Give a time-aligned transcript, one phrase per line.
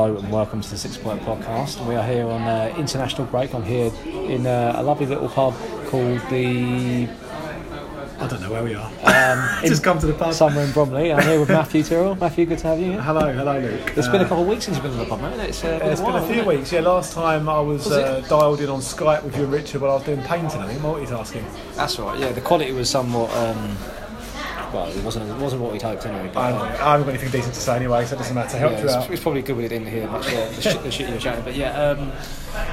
[0.00, 1.86] Hello and welcome to the Six Point Podcast.
[1.86, 3.52] We are here on uh, international break.
[3.54, 5.52] I'm here in uh, a lovely little pub
[5.88, 7.06] called the
[8.18, 8.86] I don't know where we are.
[9.04, 10.32] um, Just come to the pub.
[10.32, 11.12] somewhere in Bromley.
[11.12, 12.14] I'm here with Matthew Tyrrell.
[12.14, 13.02] Matthew, good to have you here.
[13.02, 13.92] Hello, hello, Luke.
[13.94, 15.38] It's been a Uh, couple of weeks since you've been in the pub, mate.
[15.40, 16.72] It's, uh, been, It's been a few weeks.
[16.72, 19.82] Yeah, last time I was, Was uh, dialed in on Skype with you and Richard
[19.82, 20.62] while I was doing painting.
[20.62, 21.44] I think multitasking.
[21.74, 22.18] That's right.
[22.18, 23.30] Yeah, the quality was somewhat.
[23.36, 23.76] Um,
[24.72, 25.28] well, it wasn't.
[25.30, 26.30] It wasn't what we'd hoped anyway.
[26.32, 28.58] But, I, uh, I haven't got anything decent to say anyway, so it doesn't matter.
[28.58, 29.10] Help yeah, you it's, out.
[29.10, 31.44] it's probably good we didn't hear much uh, the, shit, the shit you were chatting.
[31.44, 32.12] But yeah, um,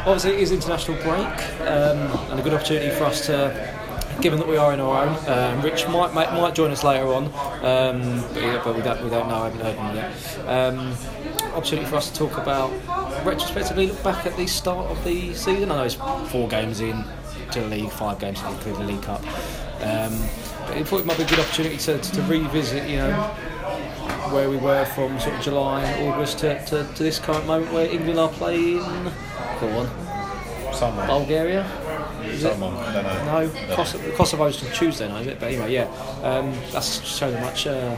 [0.06, 1.98] obviously it is international break um,
[2.32, 3.88] and a good opportunity for us to.
[4.20, 7.06] Given that we are in our own, um, Rich might, might might join us later
[7.14, 9.36] on, um, but, yeah, but we don't we don't know.
[9.36, 10.48] I haven't heard him yet.
[10.48, 10.94] Um,
[11.54, 12.72] opportunity for us to talk about
[13.24, 15.72] retrospectively look back at the start of the season.
[15.72, 17.04] I know it's four games in
[17.52, 19.22] to the league, five games including the League Cup.
[20.70, 23.12] I thought it might be a good opportunity to, to, to revisit, you know,
[24.32, 27.72] where we were from sort of July and August to, to, to this current moment
[27.74, 28.80] where England are playing.
[29.60, 31.08] Go on, Someone.
[31.08, 31.66] Bulgaria.
[32.26, 32.52] Is it?
[32.52, 32.76] Someone.
[32.76, 33.46] I don't know.
[33.48, 35.40] No, Kosovo, Kosovo's on Tuesday night, is it?
[35.40, 35.86] But anyway, yeah,
[36.24, 37.96] um, that's showing how much uh,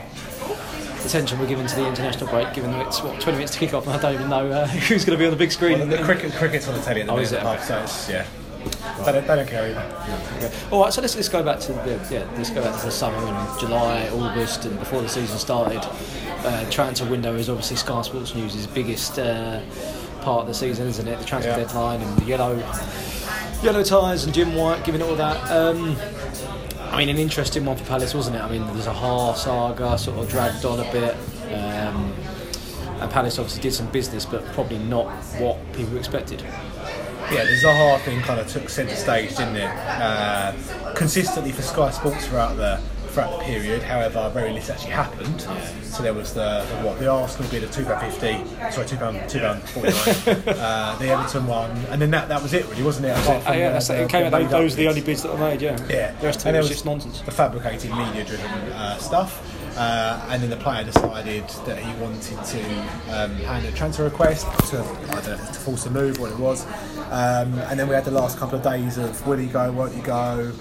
[1.04, 3.74] attention we're giving to the international break, given that it's what 20 minutes to kick
[3.74, 5.78] off, and I don't even know uh, who's going to be on the big screen.
[5.80, 7.36] Well, the cricket, cricket's on the telly at the Oh, minute, is it?
[7.36, 8.26] the pub, so it's, yeah.
[9.04, 10.26] They don't, they don't care either.
[10.36, 10.52] Okay.
[10.70, 12.90] All right, so let's, let's go back to the yeah, let's go back to the
[12.92, 15.80] summer and July, August, and before the season started.
[16.44, 19.60] Uh, transfer window is obviously Sky Sports News' biggest uh,
[20.22, 21.18] part of the season, isn't it?
[21.18, 21.56] The transfer Yeah.
[21.56, 22.56] deadline and the yellow
[23.62, 25.36] yellow ties and Jim White giving it all that.
[25.50, 25.96] Um,
[26.90, 28.40] I mean, an interesting one for Palace, wasn't it?
[28.42, 31.14] I mean, there's Zaha saga sort of dragged on a bit.
[31.52, 32.12] Um,
[33.00, 35.06] and Palace obviously did some business, but probably not
[35.40, 36.42] what people expected.
[37.32, 39.70] Yeah, the Zaha thing kind of took centre stage, didn't it?
[39.70, 40.52] Uh,
[40.94, 43.82] consistently for Sky Sports throughout the throughout the period.
[43.82, 45.40] However, very little actually happened.
[45.84, 48.96] So there was the, the what the Arsenal bid of two pound fifty, sorry two
[48.96, 50.48] pound two pound forty nine.
[50.58, 53.10] uh, the Everton one, and then that, that was it, really, wasn't it?
[53.16, 54.88] Was it Oh, from yeah, the- that's, the- it came out, those, those are the
[54.88, 55.76] only bids that were made, yeah.
[55.88, 57.20] Yeah, The rest of it was just nonsense.
[57.20, 62.60] The fabricated, media-driven uh, stuff, uh, and then the player decided that he wanted to
[63.12, 64.80] um, hand a transfer request to
[65.16, 66.64] either to force a move, what it was,
[67.10, 69.94] um, and then we had the last couple of days of will he go, won't
[69.94, 70.52] he go,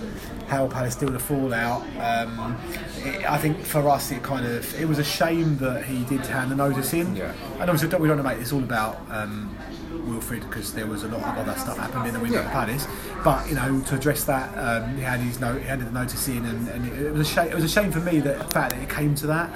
[0.48, 1.82] how will Palace deal the fallout.
[2.00, 2.58] Um,
[2.98, 6.22] it, I think for us, it kind of it was a shame that he did
[6.26, 7.34] hand the notice in, Yeah.
[7.60, 9.00] and obviously we don't want to make this all about.
[9.10, 9.56] Um,
[9.90, 12.88] Wilfried, because there was a lot of other stuff happened in the window at Palace.
[13.24, 16.28] But you know, to address that, um, he had his note, he handed the notice
[16.28, 17.48] in, and, and it, it was a shame.
[17.48, 19.52] It was a shame for me that the fact that it came to that,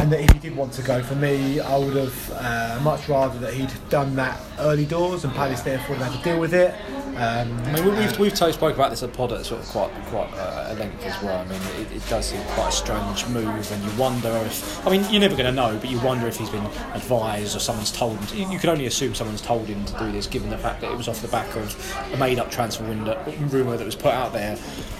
[0.00, 3.08] and that if he did want to go, for me, I would have uh, much
[3.08, 6.74] rather that he'd done that early doors, and Palace therefore had to deal with it.
[7.16, 9.66] Um, I mean, we- we've, we've totally spoke about this at pod at sort of
[9.68, 11.38] quite quite uh, a length as well.
[11.38, 14.86] I mean, it, it does seem quite a strange move, and you wonder if.
[14.86, 17.58] I mean, you're never going to know, but you wonder if he's been advised or
[17.60, 18.26] someone's told him.
[18.28, 20.80] To, you, you can only assume someone's told him to do this, given the fact
[20.80, 24.14] that it was off the back of a made-up transfer window rumor that was put
[24.14, 24.56] out there.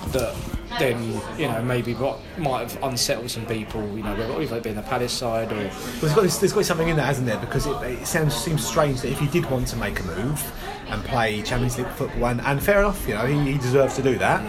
[0.08, 0.34] That
[0.78, 3.82] then you know maybe what might have unsettled some people.
[3.96, 5.70] You know, whether it be in the Palace side or Well,
[6.00, 7.38] there's got, this, there's got something in there, hasn't there?
[7.38, 10.42] Because it, it sounds seems strange that if he did want to make a move
[10.88, 14.02] and play Champions League football, and, and fair enough, you know, he, he deserves to
[14.02, 14.42] do that.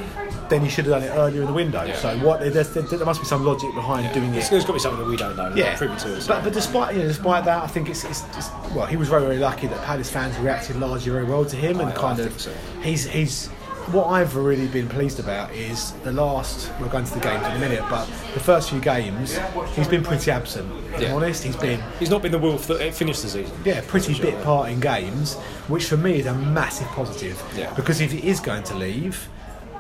[0.50, 1.90] Then he should have done it earlier in the window.
[1.94, 2.42] So what?
[2.42, 4.52] There's, there, there must be some logic behind doing There's- it.
[4.52, 5.54] there's got to be something that we don't know.
[5.56, 6.28] Yeah, privy to so.
[6.28, 9.08] but, but despite you know, despite that, I think it's, it's just well, he was
[9.08, 11.96] very very lucky that Palace fans reacted largely very well to him, and I- I
[11.96, 12.52] kind of so.
[12.82, 13.50] he's he's
[13.92, 16.72] what I've really been pleased about is the last.
[16.80, 19.38] We're going to the games in a minute, but the first few games
[19.76, 20.72] he's been pretty absent.
[20.96, 23.56] If I'm honest, he's been He's not been the Wilf that finished the season.
[23.66, 25.36] yeah, pretty bit part in games,
[25.68, 27.42] which for me is a massive positive.
[27.56, 27.74] Yeah.
[27.74, 29.28] Because if he is going to leave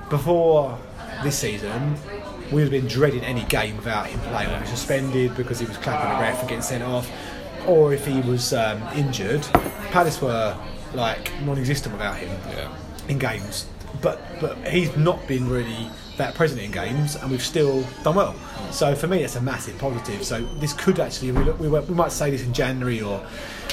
[0.09, 0.77] before
[1.23, 1.95] this season,
[2.51, 4.49] we'd have been dreading any game without him playing.
[4.49, 7.09] Or suspended because he was clapping the ref and getting sent off,
[7.67, 9.41] or if he was um, injured.
[9.91, 10.57] Palace were
[10.93, 12.73] like non-existent without him Yeah.
[13.07, 13.67] in games.
[14.01, 18.35] But but he's not been really that present in games, and we've still done well.
[18.71, 20.23] So for me, it's a massive positive.
[20.23, 23.25] So this could actually we, look, we, we might say this in January or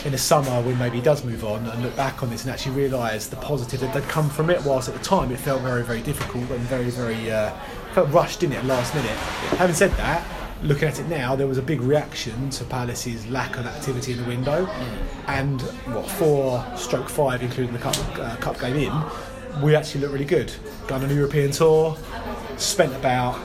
[0.05, 2.53] in the summer when maybe he does move on and look back on this and
[2.53, 4.63] actually realise the positive that had come from it.
[4.65, 7.53] Whilst at the time it felt very very difficult and very very uh,
[7.95, 9.17] felt rushed in it last minute.
[9.59, 10.27] Having said that.
[10.61, 14.19] Looking at it now, there was a big reaction to Palace's lack of activity in
[14.19, 14.67] the window,
[15.29, 15.63] and
[15.95, 18.93] what four stroke five, including the cup uh, cup game in,
[19.63, 20.53] we actually look really good.
[20.87, 21.97] Gone on a European tour,
[22.57, 23.39] spent about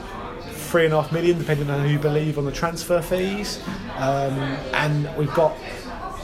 [0.51, 3.61] three and a half million, depending on who you believe, on the transfer fees,
[3.97, 4.37] um,
[4.73, 5.55] and we've got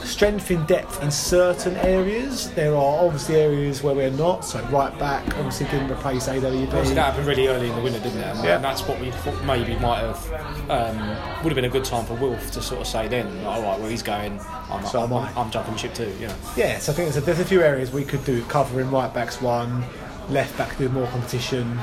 [0.04, 2.50] strength in depth in certain areas.
[2.52, 4.44] There are obviously areas where we're not.
[4.44, 6.96] So right back, obviously didn't replace Obviously, that AWB.
[6.96, 8.26] happened really early in the winter, didn't it?
[8.26, 8.56] And, Yeah.
[8.56, 10.98] and that's what we thought maybe might have um,
[11.42, 13.62] would have been a good time for Wilf to sort of say then, like, all
[13.62, 15.40] right, well he's going, I'm, So am I'm, I.
[15.40, 16.12] I'm jumping ship too.
[16.20, 16.34] You know.
[16.56, 19.12] Yeah, so I think there's a, there's a few areas we could do covering right
[19.12, 19.84] backs one,
[20.28, 21.78] left back do more competition.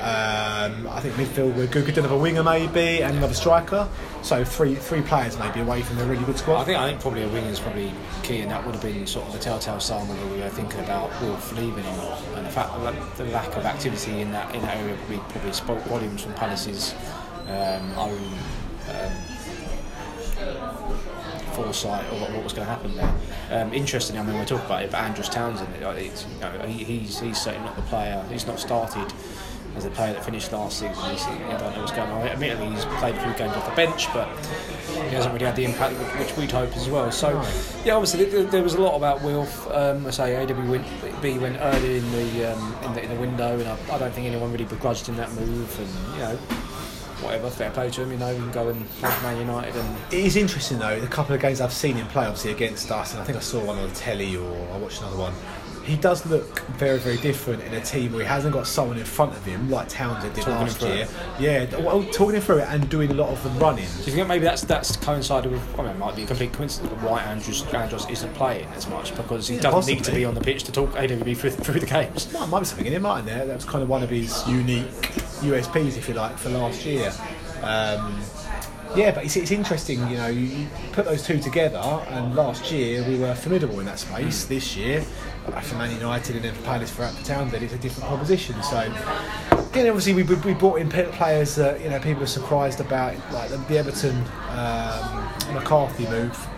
[0.00, 1.84] Um, I think midfield we're good.
[1.84, 3.86] Could another winger maybe and another striker.
[4.22, 6.62] So three three players maybe away from a really good squad.
[6.62, 7.92] I think I think probably a winger is probably
[8.22, 10.80] key, and that would have been sort of the telltale sign whether we were thinking
[10.80, 12.22] about Wilf leaving or not.
[12.36, 15.52] And the fact that the lack of activity in that in that area probably probably
[15.52, 16.94] spoke volumes from Palace's
[17.48, 18.18] um, own
[18.88, 19.12] um,
[21.52, 23.14] foresight of what, was going to happen there.
[23.50, 26.84] Um, interestingly, I mean, we talk about it, but Andros Townsend, it's, you know, he,
[26.84, 28.24] he's he's certainly not the player.
[28.30, 29.12] He's not started
[29.76, 31.10] as a player that finished last season.
[31.10, 32.26] He's, I don't know what's going on.
[32.26, 34.28] Admittedly, he's played a few games off the bench, but
[35.08, 37.10] he hasn't really had the impact which we'd hope as well.
[37.12, 37.30] So,
[37.84, 39.70] yeah, obviously there, was a lot about Wilf.
[39.70, 43.58] Um, I say AWB went, went early in the, um, in the in the window,
[43.58, 45.78] and I, I don't think anyone really begrudged him that move.
[45.78, 46.36] And you know,
[47.22, 48.12] whatever, fair play to him.
[48.12, 49.96] You know, he can go and play Man United and.
[50.12, 50.98] It is interesting though.
[51.00, 53.40] The couple of games I've seen him play, obviously against us, and I think I
[53.40, 55.34] saw one on the telly or I watched another one.
[55.84, 59.04] He does look very, very different in a team where he hasn't got someone in
[59.04, 61.06] front of him like Townsend did Talking last year.
[61.06, 61.10] it.
[61.40, 63.86] Yeah, well, talking him through it and doing a lot of the running.
[63.86, 65.62] Do you think maybe that's that's coincided with?
[65.78, 68.86] I mean, it might be a complete coincidence of why Andrews Andros isn't playing as
[68.88, 71.50] much because he Yeah, doesn't need to be on the pitch to talk AWB through,
[71.50, 72.32] through the games.
[72.32, 73.46] Might, might be something in it, mightn't there?
[73.46, 74.86] That was kind of one of his unique
[75.40, 77.12] USPs, if you like, for last year.
[77.62, 78.20] Um,
[78.96, 83.06] yeah, but it's, it's interesting, you know, you, put those two together, and last year
[83.06, 84.44] we were formidable in that space.
[84.44, 85.02] This year,
[85.62, 88.60] for Man United and then for Palace for Upper Town, then it's a different proposition.
[88.62, 93.14] So, again, obviously we, we brought in players that you know people are surprised about,
[93.32, 94.16] like the, the Everton
[94.50, 96.48] um, McCarthy move.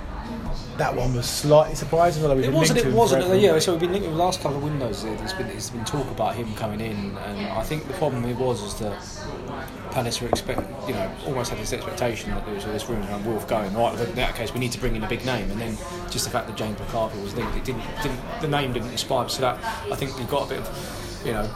[0.83, 2.81] That one was slightly surprising, although It wasn't.
[2.81, 3.23] It wasn't.
[3.23, 3.39] forever.
[3.39, 3.57] Yeah.
[3.61, 5.05] So we've been linked with the last couple of windows.
[5.05, 8.25] there, There's been there's been talk about him coming in, and I think the problem
[8.25, 9.01] it was is that
[9.93, 13.09] Palace were expect, you know, almost had this expectation that there was all this rumours
[13.09, 13.73] around Wilf going.
[13.75, 15.77] Right, well, in that case, we need to bring in a big name, and then
[16.11, 19.29] just the fact that James McCarthy was linked, it didn't, didn't the name didn't inspire.
[19.29, 19.59] So that
[19.89, 21.49] I think we got a bit of, you know.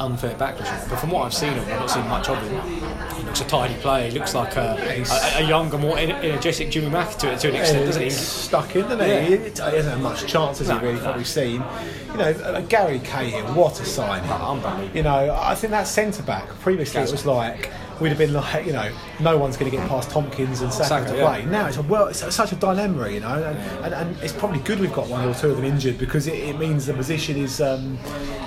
[0.00, 3.16] Unfair backlash, but from what I've seen of him, I've not seen much of him.
[3.16, 4.08] He looks a tidy player.
[4.10, 4.76] He looks like a,
[5.10, 8.08] a, a younger, more energetic Jimmy Mack to, to an extent, doesn't he?
[8.08, 9.06] He's stuck in, doesn't he?
[9.06, 9.20] Yeah.
[9.22, 11.16] He, he hasn't had much chance, has No, he, really, no.
[11.16, 11.64] we've seen.
[12.12, 14.30] You know, uh, Gary Cahill, what a signing.
[14.30, 14.96] unbelievable.
[14.96, 18.66] You know, I think that centre back, previously it was like, we'd have been like,
[18.66, 18.90] you know,
[19.20, 21.26] no one's going to get past Tomkins and Sakho Sakho, to yeah.
[21.26, 21.44] play.
[21.46, 24.60] Now it's a well, it's such a dilemma, you know, and, and, and it's probably
[24.60, 27.36] good we've got one or two of them injured because it, it means the position
[27.36, 27.98] is um,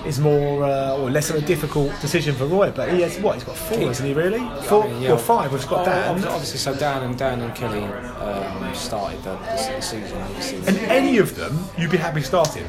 [0.06, 2.72] is more uh, or less of a difficult decision for Roy.
[2.72, 3.36] But he has what?
[3.36, 4.14] He's got four, hasn't he?
[4.14, 4.40] Really?
[4.64, 5.52] Four, I mean, well, five.
[5.52, 6.18] We've got Oh, Dann.
[6.18, 10.22] obvi- Obviously, so Dann and Dann and Kelly um, started the, the, the season.
[10.22, 12.66] Obviously, And any of them, you'd be happy starting.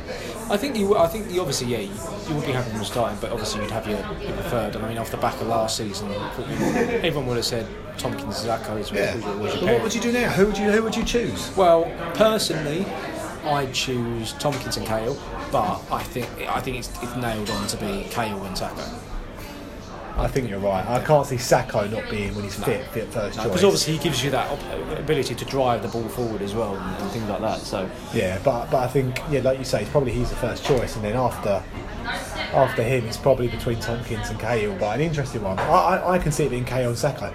[0.53, 0.97] I think you.
[0.97, 1.91] I think you obviously, yeah, you,
[2.29, 4.77] you would be happy with starting, but obviously you'd have your, your preferred.
[4.77, 7.67] And I mean, off the back of last season, everyone would have said
[7.99, 10.29] Tomkins, Sakho was, was, your- was your But what would you do now?
[10.31, 11.51] Who would you who would you choose?
[11.57, 11.85] Well,
[12.15, 12.85] personally,
[13.45, 15.19] I'd choose Tomkins and Cahill,
[15.51, 18.87] but I think I think it's, it's nailed on to be Cahill and Sakho.
[20.17, 20.87] I think you're right.
[20.87, 23.47] I can't see Sakho not being when he's fit, fit first choice.
[23.47, 26.76] Because obviously he gives you that op- ability to drive the ball forward as well
[26.76, 27.61] and, and things like that.
[27.61, 30.64] So Yeah, but but I think yeah, like you say, it's probably he's the first
[30.64, 31.63] choice, and then after
[32.53, 34.77] after him, it's probably between Tomkins and Cahill.
[34.79, 35.58] But an interesting one.
[35.58, 37.32] I, I, I can see it being Cahill and Sakho.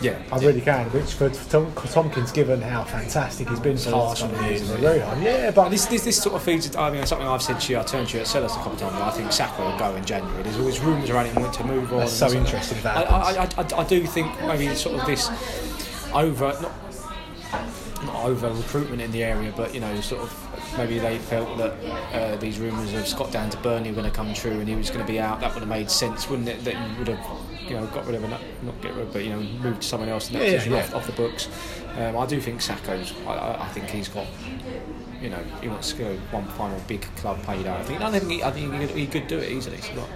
[0.00, 0.86] Yeah, I really can.
[0.90, 4.62] Which for, Tom, Tomkins, given how fantastic he's been for the last harsh on years,
[4.62, 5.20] very hard.
[5.22, 6.74] Yeah, but This, this, this sort of feeds.
[6.76, 7.80] I mean, something I've said to you.
[7.80, 8.94] I turned to you at Selhurst a couple of times.
[8.94, 10.42] I think Sakho will go in January.
[10.42, 12.00] There's always rumours around him to move on.
[12.00, 15.28] That's so interesting that I, I, I, I do think maybe sort of this
[16.14, 16.72] over not
[18.04, 21.72] not over recruitment in the area, but you know, sort of maybe they felt that
[22.12, 24.76] uh, these rumours of Scott Dann to Burnley were going to come true, and he
[24.76, 25.40] was going to be out.
[25.40, 26.64] That would have made sense, wouldn't it?
[26.64, 27.47] That you would have.
[27.68, 29.88] You know, got rid of, not, not get rid of, but you know, moved to
[29.88, 30.78] someone else in that Yeah, position yeah.
[30.78, 31.48] Off, off the books.
[31.96, 33.12] Um, I do think Sakho's.
[33.26, 34.26] I, I, think he's got
[35.20, 37.80] you know, he wants to go one final big club paid out.
[37.80, 39.78] I think I think he, I think he could, he could do it easily.
[39.78, 40.08] So like,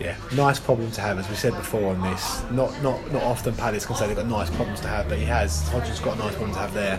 [0.00, 2.42] yeah, nice problem to have, as we said before on this.
[2.50, 5.24] Not not not often Palace can say they've got nice problems to have, but he
[5.24, 5.68] has.
[5.68, 6.98] Hodgson's got a nice problem to have there.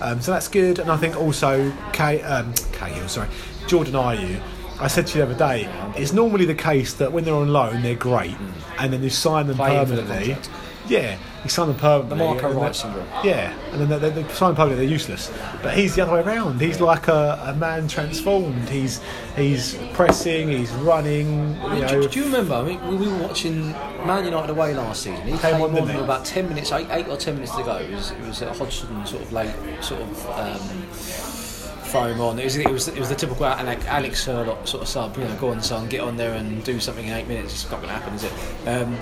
[0.00, 3.28] Um, so that's good, and I think also K um, Cahill, sorry,
[3.66, 4.40] Jordan Ayew.
[4.80, 7.48] I said to you the other day, it's normally the case that when they're on
[7.52, 8.36] loan, they're great,
[8.78, 10.34] and then you sign them Play for the permanently.
[10.34, 10.50] contract.
[10.88, 12.16] Yeah, you sign them permanently.
[12.18, 13.06] The Marco and Reus syndrome.
[13.22, 15.30] Yeah, and then they, they, they sign permanently, they're useless.
[15.62, 16.60] But he's the other way around.
[16.60, 18.68] He's like a, a man transformed.
[18.68, 19.02] He's
[19.36, 21.54] he's pressing, he's running.
[21.56, 22.54] You do, know, do, do you remember?
[22.54, 23.72] I mean, we we were watching
[24.06, 25.26] Man United away last season.
[25.26, 25.98] He came, on, on, didn't he?
[25.98, 27.76] about ten minutes, eight, eight or ten minutes to go.
[27.76, 30.26] It was, it was a Hodgson sort of late, sort of.
[30.30, 31.37] Um,
[31.88, 32.38] throw him on.
[32.38, 35.16] It was, it was it was the typical Alex, Alex Sherlock sort of sub.
[35.16, 37.52] You know, go on, the son, get on there and do something in eight minutes.
[37.52, 38.32] It's not going to happen, is it?
[38.66, 38.96] Um,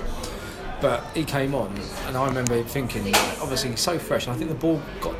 [0.79, 1.75] but he came on,
[2.05, 3.07] and I remember thinking,
[3.41, 5.15] obviously he's so fresh, and I think the ball got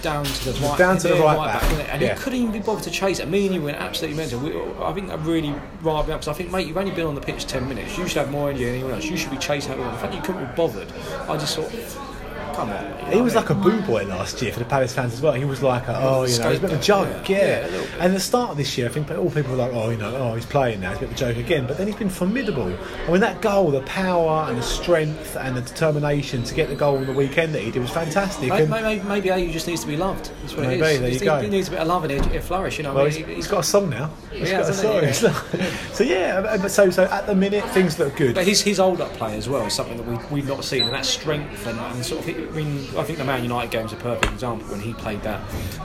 [0.00, 2.14] down to the right, down to the their right back, wasn't and yeah.
[2.14, 3.28] he couldn't even be bothered to chase it.
[3.28, 4.40] Me and you went absolutely mental.
[4.40, 7.06] We, I think that really riled me up because I think, mate, you've only been
[7.06, 7.98] on the pitch ten minutes.
[7.98, 9.04] You should have more energy than anyone else.
[9.04, 9.92] You should be chasing that ball.
[9.92, 10.90] The fact you couldn't be bothered,
[11.28, 12.91] I just thought, come on.
[13.12, 15.32] He was like a boo boy last year for the Palace fans as well.
[15.32, 17.38] He was like, a, oh, you know, he's a bit of a joke, yeah.
[17.38, 17.66] yeah.
[17.68, 19.90] Yeah, and at the start of this year, I think all people were like, oh,
[19.90, 21.66] you know, oh, he's playing now, he's a bit of a joke again.
[21.66, 22.72] But then he's been formidable.
[23.06, 26.74] I mean, that goal, the power and the strength and the determination to get the
[26.76, 28.48] goal on the weekend that he did was fantastic.
[28.48, 30.30] Maybe, maybe, maybe Ayew just needs to be loved.
[30.42, 31.00] That's what Maybe, it is.
[31.00, 31.40] there you Just- go.
[31.40, 32.78] He needs a bit of love and it, it flourish.
[32.78, 34.10] You know, Well, I he's, mean, he's got a song now.
[34.30, 35.66] He's Yeah, got a hasn't he?
[35.94, 38.34] so yeah, but so so at the minute things look good.
[38.34, 40.82] But his, his hold up play as well is something that we, we've not seen,
[40.84, 42.28] and that strength and, and sort of.
[42.36, 45.40] I mean, I think the Man United game's a perfect example when he played that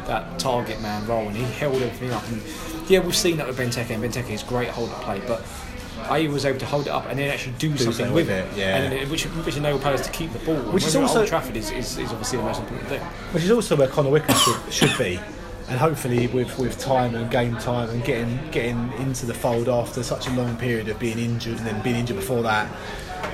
[0.06, 2.24] that target man role and he held everything up.
[2.30, 2.42] And
[2.88, 5.44] yeah, we've seen that with Benteke, and Benteke is great hold up play, but.
[5.98, 8.38] Ayew was able to hold it up and then actually do, something something with with
[8.38, 8.78] it, it, yeah.
[8.78, 10.56] and it, which, which enabled players to keep the ball.
[10.72, 12.88] Which is When you're at also- Old Trafford is, is, is obviously the most important
[12.88, 13.02] thing.
[13.02, 15.20] which is also where Conor Wickham should, should be.
[15.68, 20.02] And hopefully, with, with time and game time and getting getting into the fold after
[20.02, 22.72] such a long period of being injured and then being injured before that,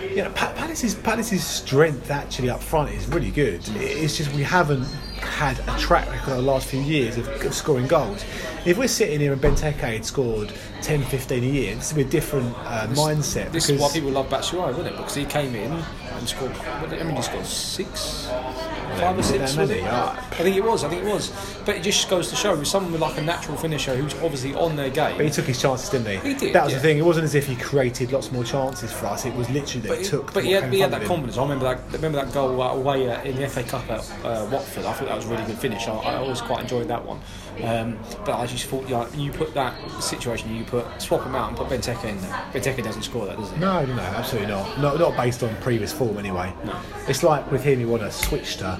[0.10, 3.62] you know, Palace's Palace's strength actually up front is really good.
[3.75, 4.84] It's just we haven't
[5.18, 8.24] had a track record the last few years of, of scoring goals.
[8.66, 12.08] If we're sitting here and Benteke had scored 10, 15 a year, this would be
[12.08, 13.52] a different uh, mindset.
[13.52, 14.98] This because is why people love Batshuayi, wasn't it?
[14.98, 16.52] Because he came in and scored.
[16.52, 18.28] I mean, he scored six,
[18.93, 19.55] five or six.
[19.55, 19.83] Was it?
[19.83, 20.83] I think it was.
[20.83, 21.31] I think it was.
[21.65, 24.53] But it just goes to show with someone with like a natural finisher who's obviously
[24.55, 25.17] on their game.
[25.17, 26.29] But he took his chances, didn't he?
[26.29, 26.79] He did, That was yeah.
[26.79, 26.97] the thing.
[26.97, 29.25] It wasn't as if he created lots more chances for us.
[29.25, 30.33] It was literally that he, took.
[30.33, 31.38] but he had, he had that confidence.
[31.38, 31.93] I remember that.
[31.93, 34.85] Remember that goal uh, away uh, in the FA Cup at uh, Watford.
[34.85, 35.88] I thought that was a really good finish.
[35.88, 37.21] I, I always quite enjoyed that one.
[37.63, 41.50] Um, but I just thought, like, you put that situation, you put swap him out
[41.50, 42.31] and put Benteke in there.
[42.53, 43.57] Benteke doesn't score that, does he?
[43.60, 44.79] No, no, absolutely not.
[44.79, 46.53] Not not based on previous form anyway.
[46.65, 46.75] No.
[47.07, 48.79] It's like with him, you want a switcher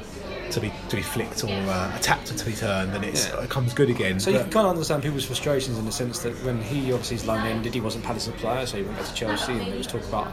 [0.52, 3.42] to be to be flicked or uh, a tap to be turned, and it's, Yeah.
[3.44, 4.20] it comes good again.
[4.20, 7.16] So you can kind of understand people's frustrations in the sense that when he obviously
[7.18, 9.78] is loan ended, he wasn't Palace's player, so he went back to Chelsea, and there
[9.78, 10.28] was talk about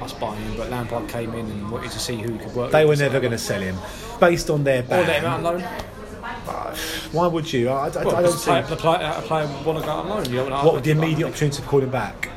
[0.00, 0.56] us buying him.
[0.56, 2.70] But Lampard came in and wanted to see who he could work.
[2.72, 3.76] they were never going to sell him
[4.20, 5.64] based on their Or let him out on loan.
[7.16, 7.70] Why would you?
[7.70, 9.84] I, I, I don't because the player, see the player, a player would want to
[9.84, 10.24] go out on loan.
[10.30, 12.28] You to what would the immediate opportunity to call him back.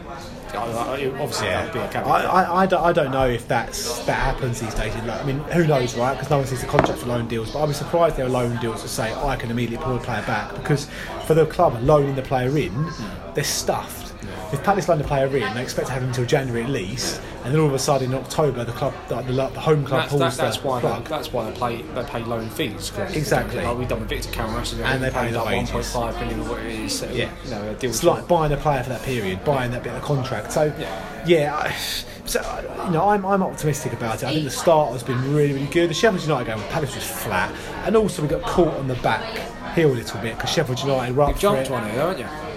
[0.55, 2.07] Obviously, that would be a I, caveat.
[2.07, 4.95] I, I, don't, I don't know if that's that happens these days.
[4.95, 6.13] I mean, who knows, right?
[6.13, 7.51] Because no one sees the contract for loan deals.
[7.51, 9.98] But I'd be surprised there are loan deals that say oh, I can immediately pull
[9.98, 10.89] the player back because
[11.25, 12.89] for the club loaning the player in,
[13.36, 13.98] they're stuffed.
[14.51, 17.21] If Palace loan the player in, they expect to have him until January at least,
[17.43, 20.01] and then all of a sudden in October the club, the, the, the home club
[20.01, 21.03] That's, pulls that, that's the why plug.
[21.03, 22.91] they, that's why they play they pay loan fees.
[23.13, 23.61] Exactly.
[23.63, 26.59] Like we've done with Victor Camarasa, And they pay the like 1.5 million or what
[26.61, 26.97] it is.
[26.99, 27.29] So, Yeah.
[27.45, 27.91] you know, deal.
[27.91, 30.51] It's like buying a player for that period, buying that bit of contract.
[30.51, 31.23] So, Yeah.
[31.27, 31.71] yeah, I,
[32.25, 32.39] so
[32.85, 34.25] you know, I'm, I'm optimistic about it.
[34.27, 35.89] I think the start has been really, really good.
[35.91, 37.53] The Sheffield United game with Palace was flat,
[37.85, 39.23] and also we got caught on the back
[39.75, 41.71] heel a little bit because Sheffield United were up You've jumped it.
[41.71, 42.48] one here, haven't you?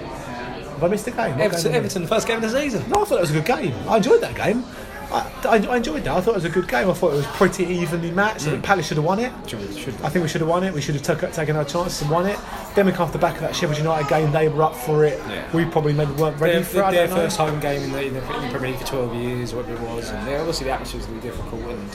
[0.83, 1.19] Have I missed a game?
[1.19, 2.91] What game Everton, Everton, the first game of the season.
[2.91, 3.73] No, I thought it was a good game.
[3.89, 4.65] I enjoyed that game.
[5.13, 6.17] I, I, I enjoyed that.
[6.17, 6.91] I thought it was a good game.
[6.91, 8.49] I thought it was pretty evenly matched.
[8.49, 9.33] I think Palace should have won it.
[9.49, 10.75] Should, should, I think we should have won it.
[10.75, 12.37] We should have took, taken our chances and won it.
[12.75, 14.33] Then we come off the back of that Sheffield United game.
[14.33, 15.21] They were up for it.
[15.29, 15.49] Yeah.
[15.55, 16.91] We probably maybe weren't ready their, for it.
[16.91, 17.15] Their know.
[17.15, 20.11] first home game in the, in, the, Premier League for 12 years, whatever it was,
[20.11, 21.63] and obviously the atmosphere was be difficult.
[21.63, 21.89] And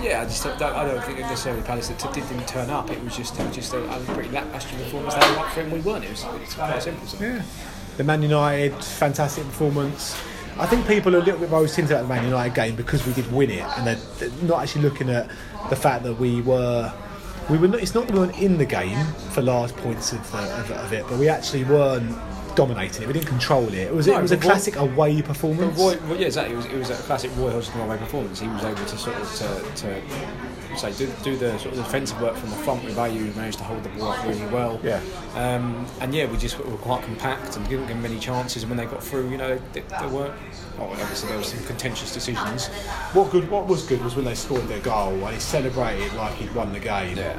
[0.00, 2.90] yeah, I just don't, I don't think necessarily Palace did, didn't turn up.
[2.90, 5.14] It was just it was just a, a pretty lacklustre performance.
[5.14, 6.04] They were up for it, and we weren't.
[6.04, 7.06] It was it's quite simple.
[7.06, 7.22] So.
[7.22, 7.42] Yeah.
[7.98, 10.16] The Man United, fantastic performance.
[10.56, 13.04] I think people are a little bit rose tinted at the Man United game because
[13.04, 15.28] we did win it, and they're, not actually looking at
[15.68, 16.92] the fact that we were.
[17.50, 17.66] We were.
[17.66, 20.70] Not, it's not that we weren't in the game for large points of, the, of,
[20.70, 22.16] of it, but we actually weren't
[22.54, 23.08] dominating it.
[23.08, 23.74] We didn't control it.
[23.74, 24.06] It was.
[24.06, 25.76] No, it was a but Roy- classic away performance.
[25.76, 26.54] Roy, well, yeah, exactly.
[26.54, 28.38] It was, it was a classic Roy Hodgson away performance.
[28.38, 30.02] He was able to sort of to, to
[30.78, 33.26] say do, do the sort of defensive work from the front with Ayew.
[33.26, 34.80] He managed to hold the ball up really well.
[34.82, 35.00] Yeah.
[35.34, 38.62] Um, and yeah, we just were quite compact and didn't give them many chances.
[38.62, 40.34] And when they got through, you know, they, they weren't.
[40.78, 42.66] Oh, obviously there were some contentious decisions.
[43.12, 43.50] What good?
[43.50, 46.72] What was good was when they scored their goal and he celebrated like he'd won
[46.72, 47.16] the game.
[47.16, 47.38] Yeah.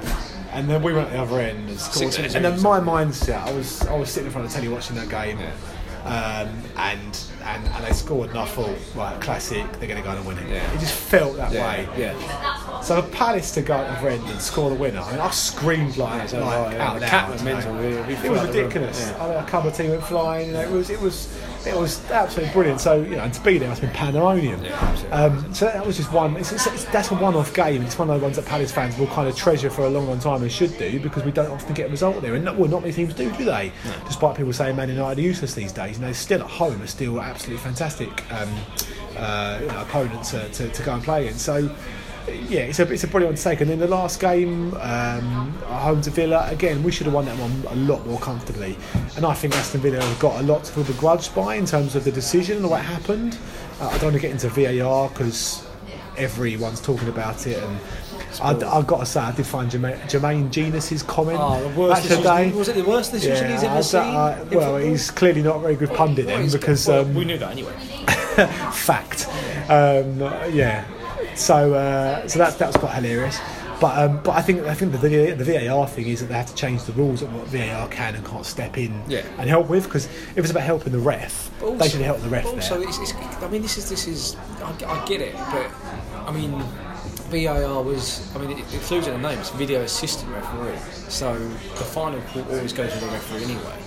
[0.51, 2.11] And then we went at the other end and scored.
[2.13, 4.67] Six- And then my mindset, I was I was sitting in front of the telly
[4.73, 5.39] watching that game.
[5.39, 5.51] Yeah.
[6.05, 10.11] Um, and, and and they scored, and I thought, right, classic, they're going to go
[10.15, 10.49] and win it.
[10.49, 10.73] Yeah.
[10.73, 11.89] It just felt that Yeah, way.
[11.97, 12.81] yeah.
[12.81, 15.97] So for Palace to go the other and score the winner, I mean, I screamed
[15.97, 16.87] like, so like yeah.
[16.87, 17.55] out The loud, cat was you know.
[17.55, 18.99] mental, It was out the room, ridiculous.
[19.09, 19.23] yeah.
[19.23, 20.47] I mean, a couple of team went flying.
[20.47, 21.37] You know, it was it was
[21.67, 22.79] it was absolutely brilliant.
[22.79, 24.63] So you know, and to be there have been pandemonium.
[24.63, 26.37] Yeah, um, so that was just one.
[26.37, 27.81] It's, it's, it's, that's a one-off game.
[27.81, 30.07] It's one of the ones that Palace fans will kind of treasure for a long,
[30.07, 32.35] long time and should do because we don't often get a result there.
[32.35, 33.71] And not, well, not many teams do, do they?
[34.05, 36.87] Despite people saying Man United are useless these days, you know, still at home are
[36.87, 38.49] still absolutely fantastic um,
[39.17, 41.45] uh, you know, opponents to, to, to go and play against.
[41.45, 41.75] So
[42.47, 43.61] yeah, it's a it's a brilliant take.
[43.61, 47.37] And then the last game, um, home to Villa, again, we should have won that
[47.37, 48.77] one a lot more comfortably.
[49.15, 51.95] And I think Aston Villa have got a lot to feel begrudged by in terms
[51.95, 53.37] of the decision and what happened.
[53.79, 55.67] Uh, I don't want to get into VAR because
[56.17, 57.57] everyone's talking about it.
[57.63, 57.79] And
[58.41, 62.03] I, I've got to say, I did find Jermaine, Jermaine Jenas's comment Oh, the worst
[62.03, 62.51] match of the day.
[62.51, 63.99] was it the worst decision he's Yeah, ever I- seen?
[64.01, 64.77] I- well, football?
[64.77, 67.37] he's clearly not a very good pundit Well, then he's- because well, um, we knew
[67.37, 67.73] that anyway.
[68.71, 69.27] fact.
[69.69, 70.19] Um,
[70.53, 70.85] yeah.
[71.35, 73.39] So uh, so that that was quite hilarious.
[73.79, 76.33] But um, but I think I think the, the the VAR thing is that they
[76.35, 79.21] have to change the rules of what VAR can and can't step in Yeah.
[79.37, 82.27] and help with because if it's about helping the ref, But they should help the
[82.29, 82.89] ref but Also, there.
[82.89, 84.35] it's, it's, I mean, this is this is.
[84.61, 85.71] I, I get it, but
[86.27, 86.61] I mean,
[87.29, 88.35] VAR was.
[88.35, 89.39] I mean, it, it includes in the name.
[89.39, 90.77] It's video assistant referee.
[91.09, 93.77] So the final call always goes to the referee anyway.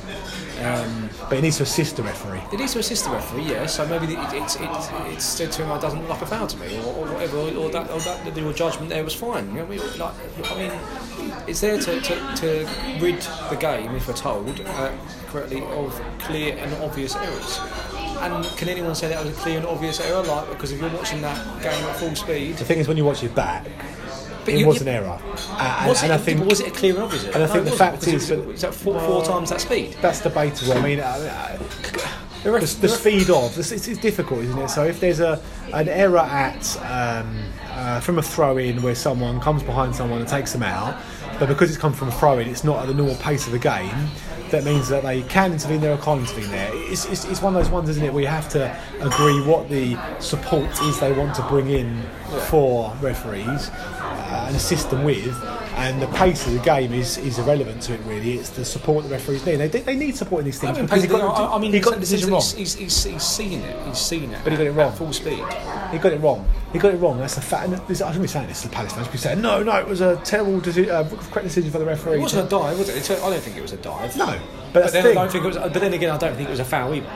[0.62, 2.42] Um, But it needs to assist the referee.
[2.52, 3.66] it is to assist the referee, yeah.
[3.66, 6.46] So maybe it, it's it's it's said to him, "I doesn't look like a foul
[6.46, 9.48] to me," or, or whatever, or, or that or that your judgment there was fine.
[9.48, 9.98] You know, what I mean?
[9.98, 12.68] like I mean, it's there to, to, to
[13.00, 13.20] rid
[13.50, 14.92] the game, if we're told uh,
[15.28, 17.58] correctly, of clear and obvious errors.
[18.22, 20.22] And can anyone say that was a clear and obvious error?
[20.22, 23.04] Like because if you're watching that game at full speed, The thing is, when you
[23.04, 23.64] watch it back,
[24.44, 25.18] But it you- was you- an error,
[25.58, 27.66] and, was, and it, I think was it a clear and obvious and I think
[27.66, 29.96] it the fact is that- it was four, four times that speed.
[30.00, 30.72] that's debatable.
[30.74, 31.56] I mean, uh, uh,
[32.44, 34.68] The the, ref- the ref- speed of this it's, it's difficult, isn't it?
[34.70, 35.40] So if there's a
[35.72, 37.36] an error at um,
[37.72, 40.96] uh, from a throw in where someone comes behind someone and takes them out,
[41.38, 43.52] but because it's come from a throw in, it's not at the normal pace of
[43.52, 43.94] the game.
[44.52, 46.70] That means that they can intervene there or can't intervene there.
[46.74, 48.12] It's, it's, it's one of those ones, isn't it?
[48.12, 52.02] Where you have to agree what the support is they want to bring in
[52.50, 55.34] for referees uh, and assist them with.
[55.74, 58.34] And the pace of the game is, is irrelevant to it, really.
[58.34, 59.56] It's the support the referees need.
[59.56, 61.80] They, they need support in these things I mean, because he got, I, mean, he
[61.80, 62.42] got the decision wrong.
[62.42, 63.86] He's, he's, he's seen it.
[63.86, 64.40] He's seen it.
[64.44, 64.92] But he got it wrong.
[64.92, 65.44] At full speed.
[65.90, 66.48] He got it wrong.
[66.72, 67.18] He got it wrong.
[67.18, 67.68] That's a fact.
[67.68, 69.08] And this, I shouldn't be saying this to the Palace fans.
[69.08, 72.16] Be saying no, no, it was a terrible, uh, correct decision for the referee.
[72.16, 73.10] It wasn't a dive, was it?
[73.10, 74.16] I don't think it was a dive.
[74.16, 74.26] No,
[74.72, 76.48] but But the then, I don't think it was, but then again, I don't think
[76.48, 77.10] it was a foul either.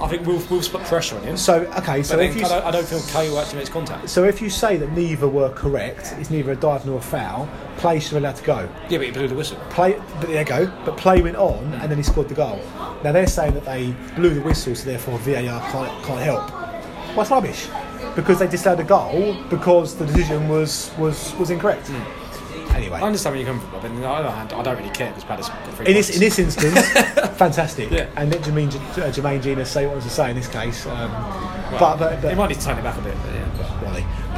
[0.00, 1.36] I think Wolves put pressure on him.
[1.36, 4.08] So okay, so if you I, don't, I don't feel KO actually makes contact.
[4.08, 7.48] so if you say that neither were correct, it's neither a dive nor a foul.
[7.78, 8.68] Play should have allowed to go.
[8.88, 9.58] Yeah, but he blew the whistle.
[9.70, 10.72] Play, but there you go.
[10.84, 12.60] But play went on, and then he scored the goal.
[13.04, 16.50] Now they're saying that they blew the whistle, so therefore VAR can't, can't help.
[17.10, 17.68] Well, it's rubbish
[18.14, 21.88] because they disallowed a goal because the decision was was was incorrect.
[21.88, 22.17] Hmm.
[22.78, 24.90] Anyway, I understand where you come from, but on the other hand, I don't really
[24.90, 26.88] care because Palace got three In this, in this instance,
[27.36, 27.90] fantastic.
[27.90, 28.08] Yeah.
[28.16, 30.86] And let Jermaine, uh, Jermaine Jenas say what he wants to say in this case.
[30.86, 31.10] Um,
[31.72, 33.14] but, but, but, he might need to tone it back a bit.
[33.22, 33.48] But yeah.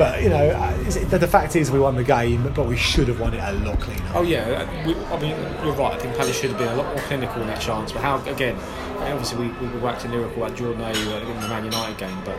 [0.00, 2.74] But, you know, uh, it- the, the fact is we won the game, but we
[2.74, 4.10] should have won it a lot cleaner.
[4.14, 5.92] Oh yeah, uh, we, I mean you're right.
[5.92, 7.92] I think Palace should have been a lot more clinical in that chance.
[7.92, 8.56] But how again?
[9.00, 12.18] Obviously, we, we were waxing lyrical at Jordan Ayew uh, in the Man United game,
[12.24, 12.36] but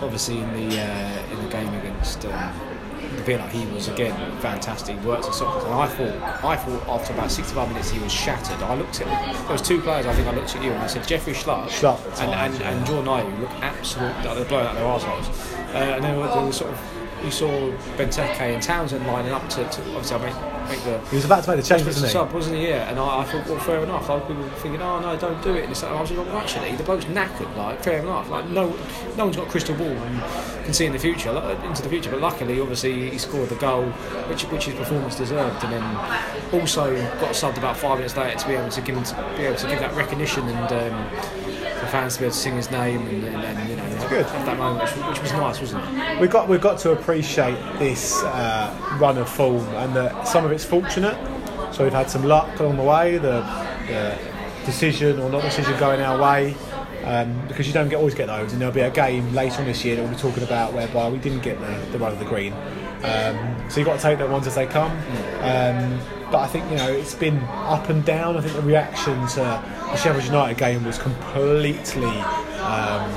[0.00, 2.54] obviously in the uh, in the game against um,
[3.24, 5.02] Villa, he was again fantastic.
[5.04, 8.62] Worked his socks, and I thought I thought after about 65 minutes he was shattered.
[8.62, 10.06] I looked at there was two players.
[10.06, 12.70] I think I looked at you and I said Jeffrey Schlupp, Schlupp, and, and, yeah.
[12.70, 15.54] and Jordan Ayew look absolute they're blowing out their arseholes.
[15.74, 17.48] Uh, and then there was sort of you saw
[17.96, 21.44] Benteke and Townsend lining up to, to obviously I make, make the He was about
[21.44, 22.12] to make the change, wasn't he?
[22.12, 22.68] sub, wasn't he?
[22.68, 24.08] Yeah, and I, I thought, well, fair enough.
[24.08, 25.64] Like, people were thinking, oh no, don't do it.
[25.64, 27.54] And I was like, well, actually, the bloke's knackered.
[27.56, 28.28] Like, fair enough.
[28.28, 28.68] Like, no,
[29.16, 31.30] no one's got a crystal ball and can see in the future,
[31.64, 32.10] into the future.
[32.10, 33.86] But luckily, obviously, he scored the goal,
[34.28, 38.48] which which his performance deserved, and then also got subbed about five minutes later to
[38.48, 40.72] be able to give him to be able to give that recognition and.
[40.72, 41.08] Um,
[41.78, 43.77] for fans to be able to sing his name and, and, and
[44.08, 44.26] good.
[44.26, 46.20] have that moment, which, which was nice, wasn't it?
[46.20, 50.52] We've got, we've got to appreciate this uh, run of form and that some of
[50.52, 51.16] it's fortunate.
[51.72, 53.40] So we've had some luck along the way, the,
[53.86, 54.18] the
[54.64, 56.54] decision or not decision going our way.
[57.04, 59.66] Um, because you don't get, always get those, and there'll be a game later on
[59.66, 62.18] this year that we'll be talking about whereby we didn't get the, the run of
[62.18, 62.52] the green.
[63.02, 64.90] Um, so you've got to take them ones as they come.
[65.40, 68.36] Um, but I think you know it's been up and down.
[68.36, 73.10] I think the reaction to the Sheffield United game was completely um,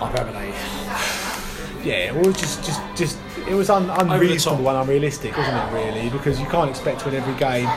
[0.00, 1.88] I remember they.
[1.88, 5.72] yeah, well, just, just, just, it was un- unreasonable and unrealistic, wasn't it?
[5.72, 7.68] Really, because you can't expect to win every game,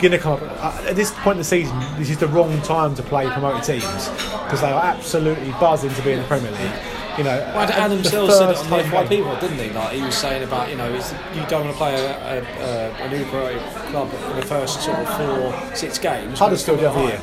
[0.00, 1.78] to come up uh, at this point in the season.
[1.98, 4.08] This is the wrong time to play promoted teams
[4.44, 6.72] because they are absolutely buzzing to be in the Premier League.
[7.16, 9.40] You know, Well, Adam Sills said it on the FYP game.
[9.40, 9.70] didn't he?
[9.70, 13.06] Like he was saying about you know you don't want to play a, a, a,
[13.06, 16.38] a new club in the first sort of four six games.
[16.38, 17.20] Huddersfield the other year.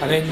[0.00, 0.26] And then,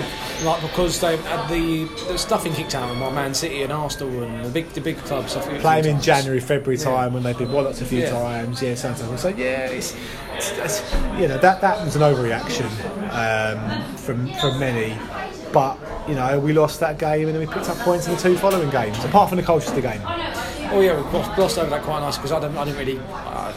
[0.44, 4.44] like, because they had the, the stuffing kicked out by Man City and Arsenal and
[4.44, 5.36] the big the big clubs.
[5.36, 6.04] I think, Playing in times.
[6.06, 8.10] January, February time when they've been walloped a few Yeah.
[8.10, 9.94] times, yeah, so on and so yeah, it's,
[10.34, 12.66] it's, it's you know that that was an overreaction
[13.12, 14.96] um, from from many,
[15.52, 18.20] but you know we lost that game and then we picked up points in the
[18.20, 20.00] two following games, apart from the Colchester game.
[20.72, 22.98] Oh yeah, we glossed, glossed over that quite nice because I didn't, I didn't really,
[23.10, 23.52] uh,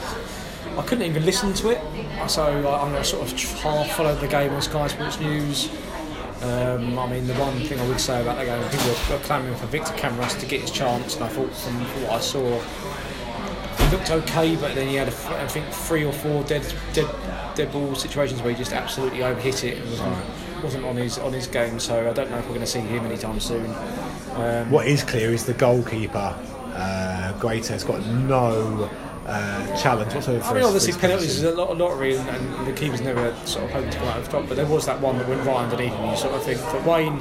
[0.78, 1.82] I couldn't even listen to it.
[2.30, 5.70] So I, I'm gonna sort of half followed the game on Sky Sports News.
[6.44, 9.24] Um, I mean, the one thing I would say about that game, people were, were
[9.24, 12.60] clamouring for Victor Camarasa to get his chance, and I thought from what I saw,
[13.78, 17.08] he looked okay, but then he had, a, I think, three or four dead, dead,
[17.56, 21.32] dead ball situations where he just absolutely overhit it and wasn't, wasn't on his on
[21.32, 21.80] his game.
[21.80, 23.66] So I don't know if we're going to see him anytime soon.
[24.34, 26.36] Um, What is clear is the goalkeeper,
[26.74, 28.90] uh, Guaita, has got no
[29.26, 30.44] uh, challenge whatsoever.
[30.44, 33.66] I mean, obviously penalties is a lot of lottery, and, and the keeper's never sort
[33.66, 34.48] of hoping to come out of the top.
[34.48, 36.86] But there was that one that went right underneath, and you sort of think that
[36.86, 37.20] Wayne,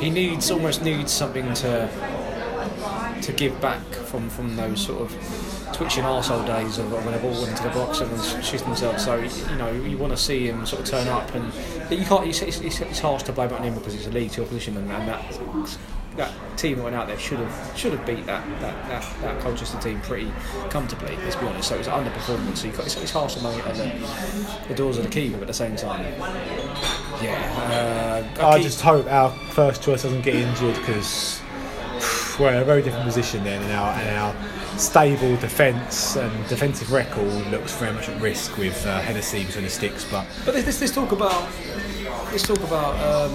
[0.00, 1.88] he needs almost needs something to
[3.22, 5.10] to give back from from those sort of
[5.72, 9.04] twitching arsehole days of when a ball went into the box and shooting themselves.
[9.04, 11.52] So you know you want to see him sort of turn up, and
[11.88, 12.26] but you can't.
[12.26, 14.76] It's, it's, it's, harsh to blame it on him because it's a League Two opposition,
[14.76, 15.78] and, and that
[16.16, 19.40] that team that went out there should have should have beat that that, that, that
[19.40, 20.30] Colchester team pretty
[20.70, 21.16] comfortably.
[21.16, 21.68] Let's be honest.
[21.68, 22.58] So it was an underperformance.
[22.58, 25.34] So you got, it's, it's harsh blame it on the, the doors of the keeper,
[25.36, 26.02] but at the same time,
[27.22, 28.26] yeah.
[28.38, 31.40] Uh, I keep- just hope our first choice doesn't get injured because
[32.38, 36.92] we're in a very different position then, and our and our stable defence and defensive
[36.92, 40.04] record looks very much at risk with uh, Hennessy between the sticks.
[40.10, 41.48] But But let's, talk about.
[42.30, 42.94] Let's talk about.
[42.94, 43.32] Um,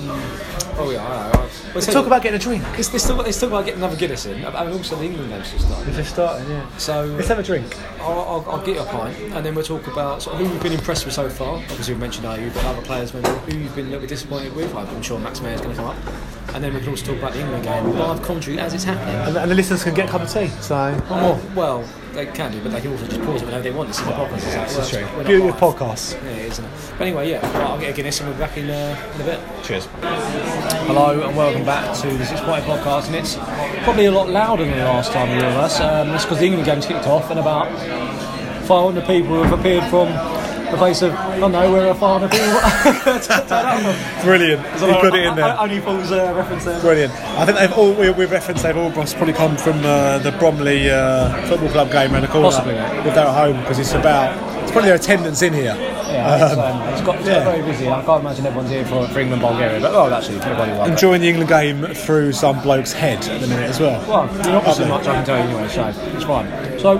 [0.77, 1.37] oh yeah, I.
[1.37, 2.63] I- let's talk about getting a drink.
[2.73, 5.51] Let's, let's, talk, let's talk about getting another Guinness in, and also the England games
[5.51, 5.87] just started.
[5.89, 6.77] If they're starting, yeah.
[6.77, 7.75] So Let's have a drink.
[8.01, 10.51] I'll, I'll, I'll get you a pint, and then we'll talk about sort of who
[10.51, 11.55] we've been impressed with so far.
[11.57, 14.55] Obviously, we mentioned Ayew, but other players maybe who you've been a little bit disappointed
[14.55, 14.73] with.
[14.75, 15.97] I'm sure Max Meyer's going to come up,
[16.53, 18.90] and then we can also talk about the England game live commentary as it's happening.
[18.97, 20.47] And, and the listeners can get a cup of tea.
[20.61, 21.39] So Uh, more.
[21.55, 23.87] well, they can do, but they can also just pause it whenever they want.
[23.89, 24.33] This is podcast.
[24.63, 25.07] It's That's true.
[25.17, 26.13] we're Beauty of podcasts.
[26.23, 26.71] Yeah, it is, isn't it?
[26.97, 29.21] But anyway, yeah, well, I'll get a Guinness and we'll be back in, uh, in
[29.21, 29.39] a bit.
[29.63, 29.87] Cheers.
[30.87, 33.35] Hello and welcome back to the Six Point Podcast, and it's
[33.83, 35.79] probably a lot louder than the last time we were with us.
[35.79, 37.69] Um, that's because the England game's kicked off, and about
[38.67, 40.07] 500 people have appeared from
[40.71, 44.23] the face of, I don't know, where are 500 people?
[44.23, 44.61] Brilliant.
[44.81, 45.59] You put it in there.
[45.59, 46.79] Only Paul's uh, reference there.
[46.81, 47.13] Brilliant.
[47.13, 50.89] I think they've all we, we've referenced they've all probably come from uh, the Bromley
[50.89, 52.49] uh, football club game around the corner.
[52.49, 53.07] Possibly, yeah.
[53.07, 55.75] If they're at home because it's about it's probably their attendance in here.
[55.75, 57.43] Yeah, it's, um, it's got, it's yeah.
[57.43, 57.87] got very busy.
[57.87, 60.85] I can't imagine everyone's here for, for England Bulgaria, but well, actually, everybody will.
[60.85, 63.99] Enjoying the England game through some bloke's head at the minute as well.
[64.07, 64.87] Well, you're not Lovely.
[64.87, 66.79] much, I can tell you anyway, so it's fine.
[66.79, 66.97] So,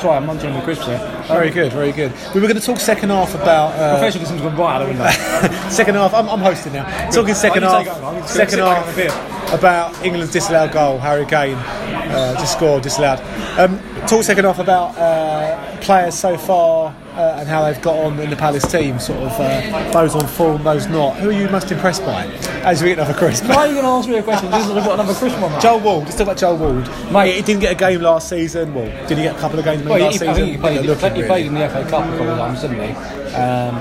[0.00, 1.21] sorry, I'm munching on the crisps here.
[1.34, 2.12] Very good, very good.
[2.34, 5.68] We were going to talk second half about uh, Professionalism's gone right out the window.
[5.70, 6.14] second half.
[6.14, 7.10] I'm, I'm hosting now.
[7.10, 7.86] Talking second half.
[7.86, 8.26] over.
[8.26, 10.98] Second gonna sit back half about England's disallowed goal.
[10.98, 13.20] Harry Kane uh, just scored disallowed.
[13.58, 18.18] Um, talk second half about uh, players so far uh, and how they've got on
[18.18, 18.98] in the Palace team.
[18.98, 21.16] Sort of uh, those on form, those not.
[21.16, 22.26] Who are you most impressed by?
[22.64, 23.44] As we get another crisp.
[23.44, 25.60] Why are you going to ask me a question just I've got another crisp one?
[25.60, 26.04] Joel Ward.
[26.04, 27.12] Let's talk about Joel Ward.
[27.12, 27.36] Mate.
[27.36, 28.72] he didn't get a game last season.
[28.74, 30.34] Well, did he get a couple of games Well, he, last I season?
[30.34, 31.28] think he played, he look played, he really.
[31.28, 32.92] played in the FA Cup a couple of times, didn't he?
[33.34, 33.74] Um,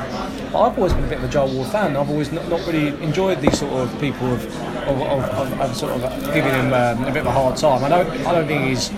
[0.52, 1.96] but I've always been a bit of a Joel Ward fan.
[1.96, 4.44] I've always not, not really enjoyed these sort of people of,
[4.84, 6.02] of, of, of, sort of
[6.34, 7.84] giving him um, a bit of a hard time.
[7.84, 8.90] I don't, I don't think he's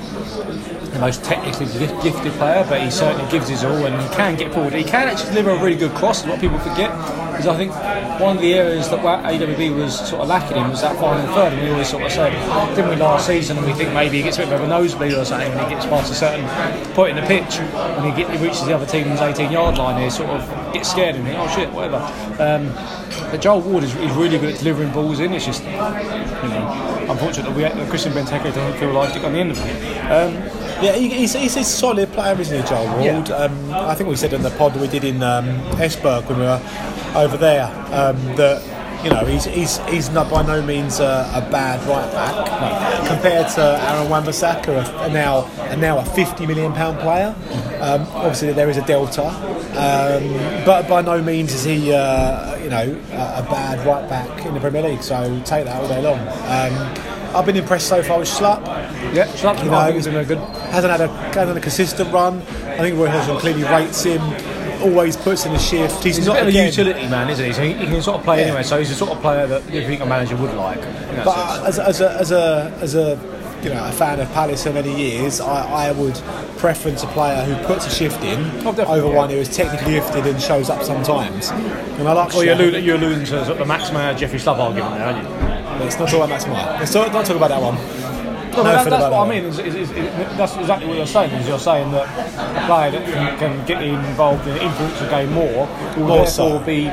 [0.92, 4.54] the most technically gifted player, but he certainly gives his all and he can get
[4.54, 4.74] forward.
[4.74, 6.24] He can actually deliver a really good cross.
[6.24, 6.92] A lot of people forget
[7.34, 7.72] because I think
[8.22, 11.54] one of the areas that AWB was sort of lacking in was that final third.
[11.54, 12.32] And we always sort of said,
[12.76, 13.58] didn't we last season?
[13.58, 15.74] And we think maybe he gets a bit of a nosebleed or something when he
[15.74, 16.48] gets past a certain
[16.94, 20.02] point in the pitch and he, get, he reaches the other team's 18 yard line.
[20.02, 21.98] He sort of gets scared and think, oh shit, whatever.
[22.40, 22.72] Um,
[23.32, 25.34] but Joel Ward is, is really good at delivering balls in.
[25.34, 29.34] It's just, you know, unfortunate that, we, that Christian Benteke doesn't feel like it on
[29.34, 29.98] the end of it.
[30.12, 30.34] Um,
[30.84, 33.30] Yeah, he's, he's a solid player, isn't he, Joel Ward?
[33.30, 33.36] Yeah.
[33.36, 35.46] Um, I think we said in the pod we did in um,
[35.80, 36.62] Esbjerg when we were
[37.16, 38.62] over there um, that
[39.04, 43.48] you know he's he's, he's not by no means a, a bad right back compared
[43.54, 47.34] to Aaron Wan-Bissaka, a, now a now a 50 million pound player.
[47.80, 49.24] Um, obviously, there is a delta,
[49.78, 54.54] um, but by no means is he uh, know a, a bad right back in
[54.54, 55.04] the Premier League.
[55.04, 56.20] So take that all day long.
[56.20, 58.64] Um, I've been impressed so far with Schlupp.
[59.16, 60.38] yeah, Schlupp, You know, I think he's been very good.
[60.70, 62.42] hasn't had a hasn't had a consistent run.
[62.42, 64.22] I think Roy Hodgson clearly rates him.
[64.84, 66.04] always puts in a shift.
[66.04, 67.54] He's, He's not a of a utility man, isn't he?
[67.54, 68.48] So he, he can sort of play Yeah.
[68.48, 68.64] anyway.
[68.64, 70.82] So he's the sort of player that you think a manager would like.
[71.24, 71.80] But sense.
[71.80, 73.16] as, as a as a as a
[73.64, 76.16] you know a fan of Palace for many years, I, I would
[76.58, 79.16] preference a player who puts a shift in Oh, over yeah.
[79.16, 81.50] one who is technically gifted and shows up sometimes.
[81.52, 82.34] And I like.
[82.34, 85.06] well, you're alluding, you're alluding to sort of the Max Meyer, Jeffrey Schlupp argument there,
[85.06, 85.84] aren't you?
[85.84, 86.78] Let's not talk about Max Meyer.
[86.80, 87.76] Let's not talk about that one.
[88.56, 89.44] No, No, that, that's the what I mean.
[89.46, 89.90] Is, is, is,
[90.38, 91.32] that's exactly what you're saying.
[91.34, 92.06] Is you're saying that
[92.64, 96.60] a player that can, can get involved and influence the game more will More therefore
[96.60, 96.66] so.
[96.66, 96.86] be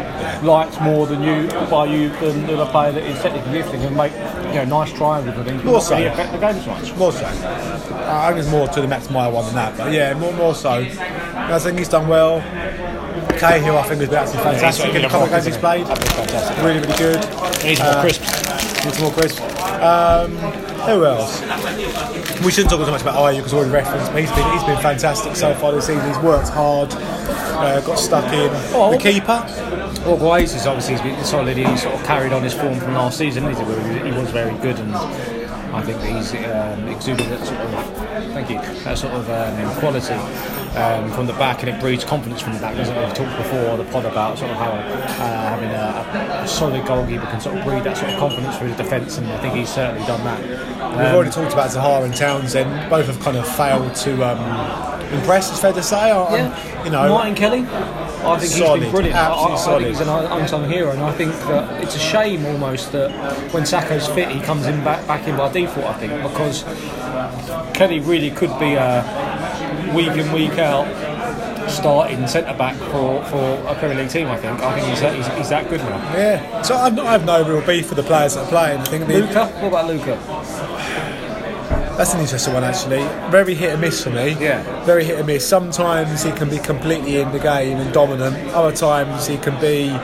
[0.46, 3.96] liked more than you by you than, than a player that is technically gifted and
[3.96, 5.62] make you know nice triangles and things.
[5.62, 5.96] but More so.
[5.96, 6.96] really affect the game as much.
[6.96, 7.25] More so.
[7.27, 10.55] I think there's more to the Max Meyer one than that, but yeah, more more
[10.55, 10.70] so.
[10.70, 12.40] I think he's done well.
[13.38, 15.87] Cahill, I think, has been absolutely fantastic in the couple of games he's played.
[15.87, 16.57] Fantastic.
[16.64, 17.25] Really, really good.
[17.62, 18.20] He's Uh, more crisp.
[18.85, 19.40] Need some more crisp.
[19.81, 20.37] Um,
[20.86, 21.40] who else?
[22.44, 24.64] We shouldn't talk too much about Ayew because we're already referenced, but he's been, he's
[24.64, 26.06] been fantastic so far this season.
[26.08, 28.50] He's worked hard, uh, got stuck in.
[28.74, 29.44] Oh, the keeper,
[30.06, 31.56] Well, Guaita is obviously he's been solid.
[31.56, 33.42] He sort of carried on his form from last season.
[33.44, 34.94] He was- he was very good, and
[35.72, 40.14] I think he's um, exuded that sort of thank you that sort of um, quality
[40.76, 42.76] um, from the back, and it breeds confidence from the back.
[42.76, 43.04] Doesn't it?
[43.06, 46.85] We've talked before on the pod about sort of how uh, having a, a solid
[46.87, 49.54] goalkeeper can sort of breed that sort of confidence through the defence, and I think
[49.54, 50.40] he's certainly done that.
[50.42, 52.90] we've Um, already talked about Zaha and Townsend.
[52.90, 56.11] Both have kind of failed to um, impress, it's fair to say.
[56.11, 57.61] I- I'm- you know, Martin Kelly,
[58.22, 59.16] I think he's Solid, been brilliant.
[59.16, 62.44] I, I, I think he's an unsung hero, and I think that it's a shame
[62.46, 63.11] almost that
[63.52, 65.87] when Sakho's fit, he comes in back, back in by default.
[65.87, 66.64] I think because
[67.74, 69.02] Kelly really could be a
[69.94, 70.87] week in week out
[71.70, 74.26] starting centre back for, for a Premier League team.
[74.28, 74.61] I think.
[74.61, 75.96] I think he's that, he's, he's that good now.
[76.14, 76.62] yeah.
[76.62, 78.80] So I've, I have no real beef with the players that are playing.
[78.80, 80.16] I think the, Luka, what about Luka?
[82.00, 83.02] That's an interesting one, actually.
[83.30, 84.30] Very hit and miss for me.
[84.40, 84.84] Yeah.
[84.86, 85.46] Very hit and miss.
[85.46, 88.34] Sometimes he can be completely in the game and dominant.
[88.54, 89.94] Other times he can be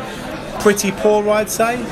[0.61, 1.83] pretty poor, I'd say.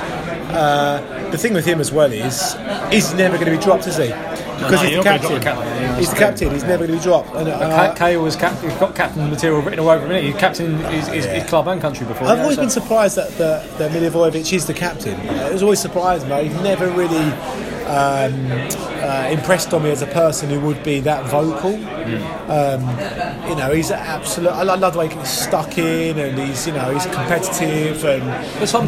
[0.50, 2.54] Uh, the thing with him as well is
[2.92, 4.08] he's never going to be dropped, is he?
[4.08, 5.40] Because no, he's, the captain.
[5.40, 6.50] captain, he's the captain.
[6.50, 7.34] He's never going to be dropped.
[7.34, 8.68] And, uh, Kay was captain.
[8.68, 10.22] he's got captain material written all over him.
[10.22, 12.28] He's captain his, his, his club and country before.
[12.28, 15.18] I've yeah, always so- been surprised that, that, that Milivojevic is the captain.
[15.18, 16.48] It was always surprised me.
[16.48, 17.32] He's never really
[17.86, 18.46] um,
[19.02, 21.74] uh, impressed on me as a person who would be that vocal.
[22.50, 22.80] Um,
[23.48, 24.50] you know, he's absolute.
[24.50, 28.24] I love the way he gets stuck in, and he's you know he's competitive and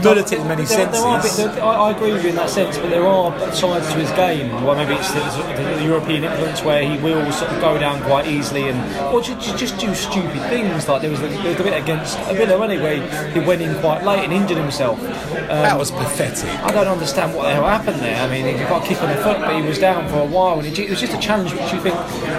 [0.04, 1.36] militant in many there, there senses.
[1.36, 3.94] bit- there- I, I agree with you in that sense, but there are sides to
[3.98, 4.50] his game.
[4.64, 8.02] Well, maybe it's the, the, the European influence where he will sort of go down
[8.02, 8.78] quite easily, and
[9.14, 10.88] or just, just do stupid things.
[10.88, 13.00] Like there was a, there was the bit against a bit anyway.
[13.32, 14.98] He went in quite late and injured himself.
[15.00, 16.50] Um, that was pathetic.
[16.60, 18.20] I don't understand what the hell happened there.
[18.22, 20.58] I mean, got a kick on the foot, but he was down for a while,
[20.58, 21.96] and it, it was just a challenge which you think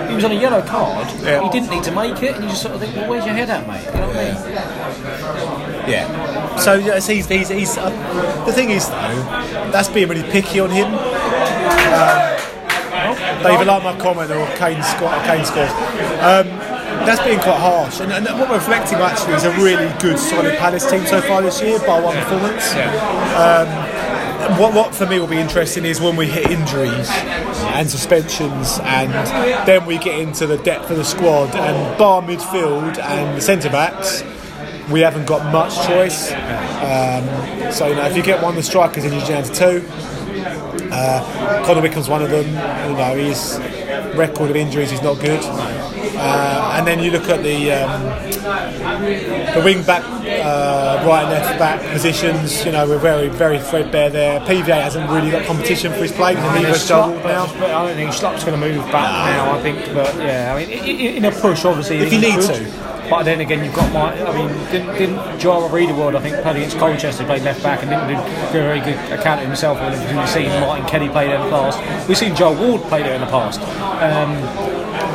[0.09, 1.07] he was on a yellow card.
[1.21, 1.43] Yeah.
[1.43, 3.35] He didn't need to make it, and you just sort of think, well, where's your
[3.35, 3.85] head at, mate?
[3.85, 5.91] You know what I mean?
[5.91, 6.57] Yeah.
[6.57, 7.89] So yes, he's, he's, he's uh,
[8.45, 10.87] the thing is though, that's being really picky on him.
[10.87, 12.37] Um,
[13.45, 15.69] either like my comment or Kane, sco- Kane scores.
[16.23, 16.47] Um,
[17.05, 20.57] that's been quite harsh, and, and what we're reflecting actually is a really good, solid
[20.57, 22.73] Palace team so far this year, by one performance.
[23.37, 23.96] Um,
[24.59, 29.11] what, what for me will be interesting is when we hit injuries and suspensions, and
[29.67, 33.69] then we get into the depth of the squad, and bar midfield and the centre
[33.69, 34.23] backs
[34.91, 36.31] we haven't got much choice.
[36.31, 39.53] Um, so you know, if you get one of the strikers and you're down to
[39.53, 39.85] two,
[40.91, 42.45] uh, Conor Wickham's one of them.
[42.45, 43.59] You know, his
[44.15, 45.41] record of injuries is not good.
[46.27, 48.03] Uh, and then you look at the um,
[49.55, 52.65] the wing back, uh, right and left back positions.
[52.65, 54.39] You know, we're very very threadbare there.
[54.41, 57.45] PVA hasn't really got competition for his place, neither has Joel now.
[57.45, 59.51] I don't think Schlupp's going to move back now.
[59.57, 61.97] I think, but yeah, I mean, i- i- in a push, obviously.
[61.99, 62.55] If you need could.
[62.55, 62.87] to.
[63.09, 64.11] But then again, you've got my.
[64.21, 67.89] I mean, didn't, didn't Joel Riedewald, I think, played against Colchester, played left back and
[67.89, 69.79] didn't do a very good account of himself.
[69.79, 71.79] We've seen Martin Kelly play there in the past.
[72.09, 73.61] We've seen Joel Ward play there in the past.
[73.61, 74.35] Um,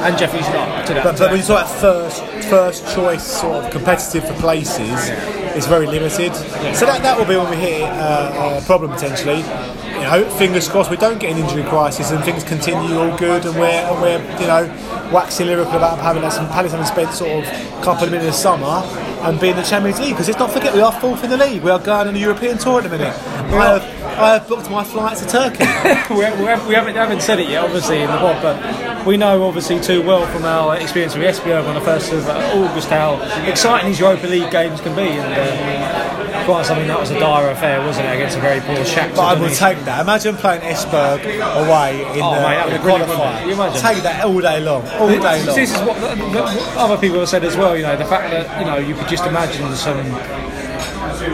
[0.03, 1.05] and Jeffrey's not to that.
[1.05, 5.09] But, but when you talk about first first choice sort of competitive for places,
[5.57, 6.35] it's very limited.
[6.75, 9.38] So that, that will be when we hit uh, a problem potentially.
[9.38, 13.45] You know, fingers crossed we don't get an injury crisis and things continue all good
[13.47, 14.65] and we're and we're you know
[15.12, 18.35] waxing lyrical about having some Palace having spent sort of a couple of minutes of
[18.35, 18.83] summer
[19.23, 21.62] and being the Champions League because let's not forget we are fourth in the league.
[21.62, 23.15] We are going on a European tour at the minute.
[23.15, 25.64] Have I have booked my flight to Turkey.
[26.11, 29.16] we, we, haven't, we haven't, haven't said it yet, obviously, in the pod, but we
[29.16, 33.20] know obviously too well from our experience with Esbjerg on the 1st of August how
[33.48, 35.03] exciting these Europa League games can be.
[35.03, 38.77] And uh, quite something that was a dire affair, wasn't it, against a very poor
[38.85, 39.16] Shakhtar.
[39.16, 39.59] But I would Donetsk.
[39.59, 40.01] take that.
[40.01, 41.22] Imagine playing Esbjerg
[41.66, 43.46] away in Oh, the, mate, in the be brilliant, wouldn't qualifier.
[43.46, 43.83] You imagine?
[43.83, 44.87] Take that all day long.
[44.88, 45.57] All day long.
[45.57, 46.42] this is what the, the,
[46.79, 47.77] other people have said as well.
[47.77, 49.98] You know, the fact that you know you could just imagine some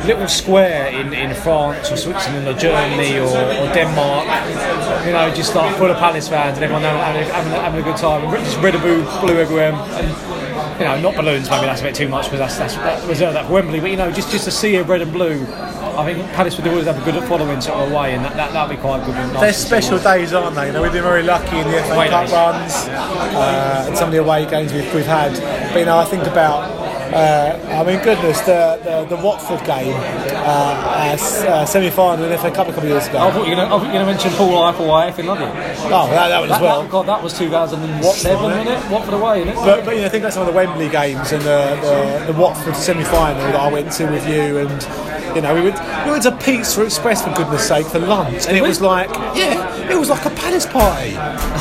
[0.07, 4.27] little square in, in France or Switzerland or Germany or, or Denmark.
[5.07, 7.97] You know, just like full of Palace fans and everyone having, having, having a good
[7.97, 9.73] time and just red and blue, blue everywhere.
[9.73, 10.39] And,
[10.79, 11.51] you know, not balloons.
[11.51, 13.81] Maybe that's a bit too much because that's that's that reserved that for Wembley.
[13.81, 15.47] But you know, just just to see a red and blue.
[15.99, 18.53] I think Palace would always have a good following sort of away, and that that
[18.53, 19.15] that'd be quite good.
[19.15, 20.69] nice They're special days, aren't they?
[20.69, 22.33] You know, we've been very lucky in the FA Cup days.
[22.33, 25.33] runs uh, and some of the away games we've, we've had.
[25.73, 26.78] But you know, I think about.
[27.19, 32.39] Uh, I mean, goodness, the the, the Watford game, uh, uh, uh, semi-final in the
[32.39, 33.19] FA Cup a couple of years ago.
[33.19, 35.49] I thought you were going to mention Paul Iplewhite in London.
[35.49, 36.83] Oh, that, that one as well.
[36.83, 38.91] that, God, that was 2007, wasn't it?
[38.91, 39.55] Watford away, isn't it?
[39.57, 42.33] But, but you know, I think about some of the Wembley games and the, the,
[42.33, 45.08] the Watford semi-final that I went to with you, and
[45.39, 48.57] you know, we went we went to Pizza Express for goodness sake for lunch, and
[48.57, 51.15] it was like, yeah, it was like a palace party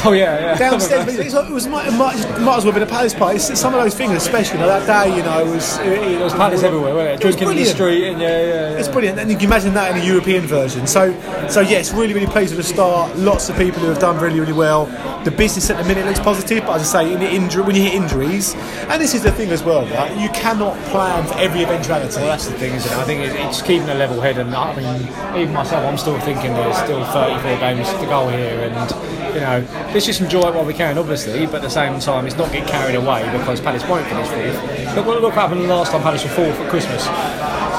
[0.05, 0.57] oh yeah, yeah.
[0.57, 1.05] downstairs.
[1.17, 3.37] but it's like, it was might, might, might as well have been a palace party.
[3.37, 5.87] It's, some of those things, especially you know, that day, you know, it was it,
[5.87, 7.23] it was Palace everywhere, wasn't it?
[7.23, 7.75] It was Drinking in the brilliant.
[7.75, 8.79] street, and yeah, yeah, yeah.
[8.79, 10.87] It's brilliant, and you can imagine that in a European version.
[10.87, 11.11] So,
[11.49, 13.15] so yes, really, really pleased with the start.
[13.17, 14.85] Lots of people who have done really, really well.
[15.23, 17.75] The business at the minute looks positive, but as I say, in the injury, when
[17.75, 20.15] you hit injuries, and this is the thing as well, right?
[20.17, 22.15] You cannot plan for every eventuality.
[22.17, 22.97] Well, that's the thing, isn't it?
[22.97, 26.53] I think it's keeping a level head, and I mean, even myself, I'm still thinking
[26.53, 29.59] there's still 34 games to go here, and you know,
[29.93, 32.49] let's just enjoy it while we can, obviously, but at the same time, it's not
[32.53, 34.95] get carried away because Palace won't finish fourth.
[34.95, 37.05] Look, look what happened the last time Palace were fourth at Christmas.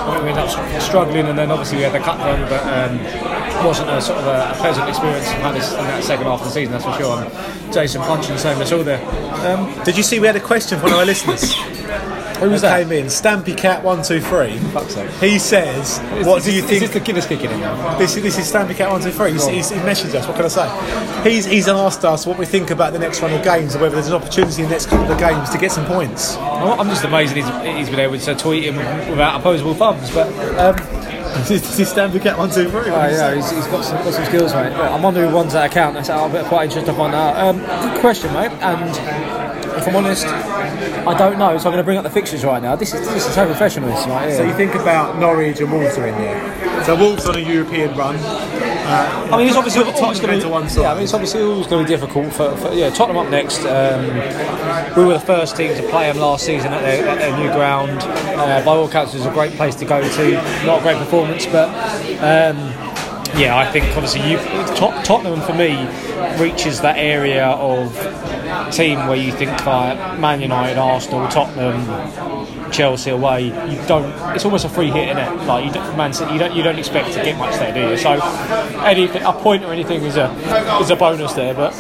[0.09, 3.89] We ended up struggling, and then obviously we had the cut run, but um, wasn't
[3.89, 6.73] a sort of a pleasant experience for Palace in that second half of the season,
[6.73, 7.25] that's for sure.
[7.25, 9.03] And Jason Puncheon the same as all there.
[9.47, 11.55] Um, Did you see we had a question from one of our listeners?
[12.41, 14.59] who was that came in, Stampy Cat one two three.
[14.73, 15.11] Fuck's sake.
[15.21, 17.99] He says, Is- "What is do you think?" Is this the Guinness kicking in now?
[17.99, 19.33] This, this is Stampy Cat one two three.
[19.33, 20.27] He's, he's, he messaged us.
[20.27, 21.29] What can I say?
[21.31, 23.95] He's, he's asked us what we think about the next run of games, and whether
[23.95, 26.37] there's an opportunity in the next couple of games to get some points.
[26.37, 28.77] I'm I'm just amazed he's, he's been able to tweet him
[29.11, 30.11] without opposable thumbs.
[30.13, 30.77] But um,
[31.49, 32.91] this is Stampy Cat one two three.
[32.91, 34.71] oh, yeah, he's, he's got some got some skills, mate.
[34.71, 35.95] But I'm wondering who ones that account.
[35.95, 37.37] That's I'm quite interested to find out.
[37.37, 37.59] Um,
[37.93, 38.51] good question, mate.
[38.61, 38.91] And
[39.79, 41.57] if I'm honest, I don't know.
[41.59, 42.77] So I'm going to bring up the fixtures right now.
[42.77, 45.97] This is this is so professional, this right So you think about Norwich and Wolves
[45.99, 46.85] are in there.
[46.85, 48.17] So Wolves on a European run.
[48.91, 50.69] Uh, I mean, it's obviously always going Tottenham to one be.
[50.71, 50.81] side.
[50.83, 52.89] Yeah, I mean, it's obviously always going to be difficult for, for yeah.
[52.89, 53.65] Tottenham up next.
[53.67, 54.07] Um,
[54.97, 57.53] we were the first team to play them last season at their, at their new
[57.53, 58.01] ground.
[58.03, 60.33] Uh, by all accounts, it was a great place to go to.
[60.65, 61.69] Not a great performance, but
[62.21, 62.57] um,
[63.39, 64.39] yeah, I think obviously you
[64.75, 65.87] Tot- Tottenham for me
[66.43, 67.93] reaches that area of
[68.73, 72.38] team where you think like Man United, Arsenal, Tottenham.
[72.79, 74.07] Chelsea away, you don't.
[74.37, 75.47] It's almost a free hit, isn't it?
[75.47, 77.91] Like you don't, Man City, you don't, you don't expect to get much there, do
[77.91, 77.97] you?
[77.97, 78.13] So,
[78.85, 80.31] anything, a point or anything is a
[80.81, 81.55] is a bonus there.
[81.55, 81.75] But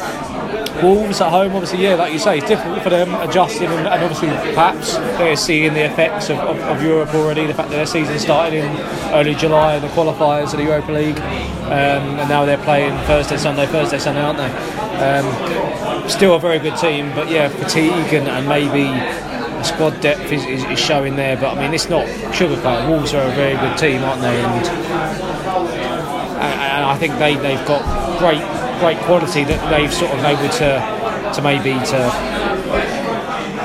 [0.83, 4.03] Wolves at home, obviously, yeah, like you say, it's difficult for them adjusting, and, and
[4.03, 7.47] obviously, perhaps they're seeing the effects of, of, of Europe already.
[7.47, 8.77] The fact that their season started in
[9.15, 13.37] early July and the qualifiers of the Europa League, um, and now they're playing Thursday,
[13.37, 14.51] Sunday, Thursday, Sunday, aren't they?
[14.99, 18.89] Um, still a very good team, but yeah, fatigue and, and maybe
[19.59, 21.37] the squad depth is, is, is showing there.
[21.37, 22.88] But I mean, it's not sugarcoat.
[22.88, 24.40] Wolves are a very good team, aren't they?
[24.40, 24.66] And,
[26.38, 27.83] and, and I think they they've got
[28.18, 28.42] great
[28.81, 31.99] great quality that they've sort of able to to maybe to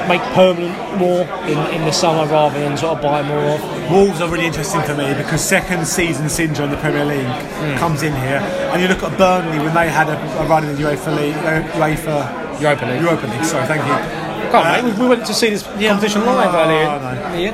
[0.10, 3.92] make permanent more in, in the summer rather than sort of buy more of.
[3.92, 7.78] Wolves are really interesting for me because second season syndrome in the Premier League Hmm.
[7.78, 8.42] comes in here,
[8.74, 11.36] and you look at Burnley when they had a, a run in the UEFA League,
[11.36, 13.02] uh, UEFA Europa League.
[13.02, 13.46] Europa League.
[13.46, 14.23] Sorry, thank you.
[14.54, 17.26] On, mate, we, we went to see this competition live Oh, earlier no.
[17.26, 17.54] in the year.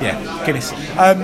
[0.00, 0.72] Yeah, Guinness.
[0.96, 1.18] Um,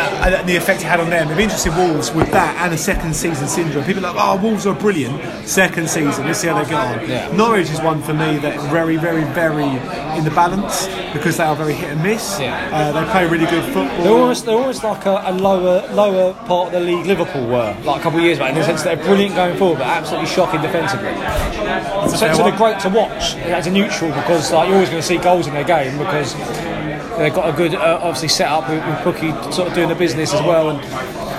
[0.00, 1.28] uh, the effect it had on them.
[1.28, 3.84] They've interested Wolves with that and a second season syndrome.
[3.84, 5.20] People are like, oh, Wolves are brilliant.
[5.46, 7.08] Second season, let's see how they get on.
[7.08, 7.36] Yeah.
[7.36, 9.64] Norwich is one for me that very, very, very
[10.16, 12.38] in the balance because they are very hit and miss.
[12.38, 12.70] Yeah.
[12.72, 14.02] Uh, they play really good football.
[14.02, 17.76] They're almost, they're almost like a, a lower lower part of the league Liverpool were
[17.84, 19.86] like a couple of years back in the sense that they're brilliant going forward but
[19.86, 21.14] absolutely shocking defensively.
[22.10, 25.06] So, so they're great to watch as a neutral because like you're always going to
[25.06, 26.34] see goals in their game because
[27.20, 29.94] they've got a good uh, obviously set up with, with Pukki sort of doing the
[29.94, 31.29] business as well and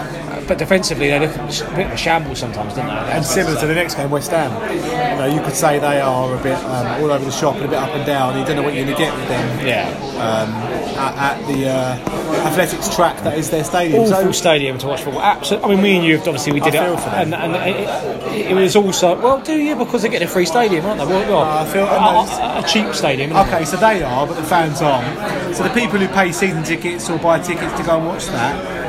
[0.51, 2.91] but defensively they look a bit of a shambles sometimes, don't they?
[2.91, 4.51] And similar to the next game, West Ham.
[4.75, 7.63] You know, you could say they are a bit um, all over the shop and
[7.63, 8.37] a bit up and down.
[8.37, 9.87] You don't know what you're going to get with them yeah.
[10.17, 10.51] um,
[10.99, 14.01] at, at the uh, athletics track that is their stadium.
[14.01, 15.21] Awful stadium to watch football.
[15.21, 15.69] Absolutely.
[15.69, 17.33] I mean, me and you obviously we did I it, feel for them.
[17.33, 20.85] and, and it, it was also well, do you because they get a free stadium,
[20.85, 21.05] aren't they?
[21.05, 23.31] Well, well, I feel- a, a, a cheap stadium.
[23.31, 23.53] isn't it?
[23.53, 25.55] Okay, so they are, but the fans aren't.
[25.55, 28.80] So the people who pay season tickets or buy tickets to go and watch that,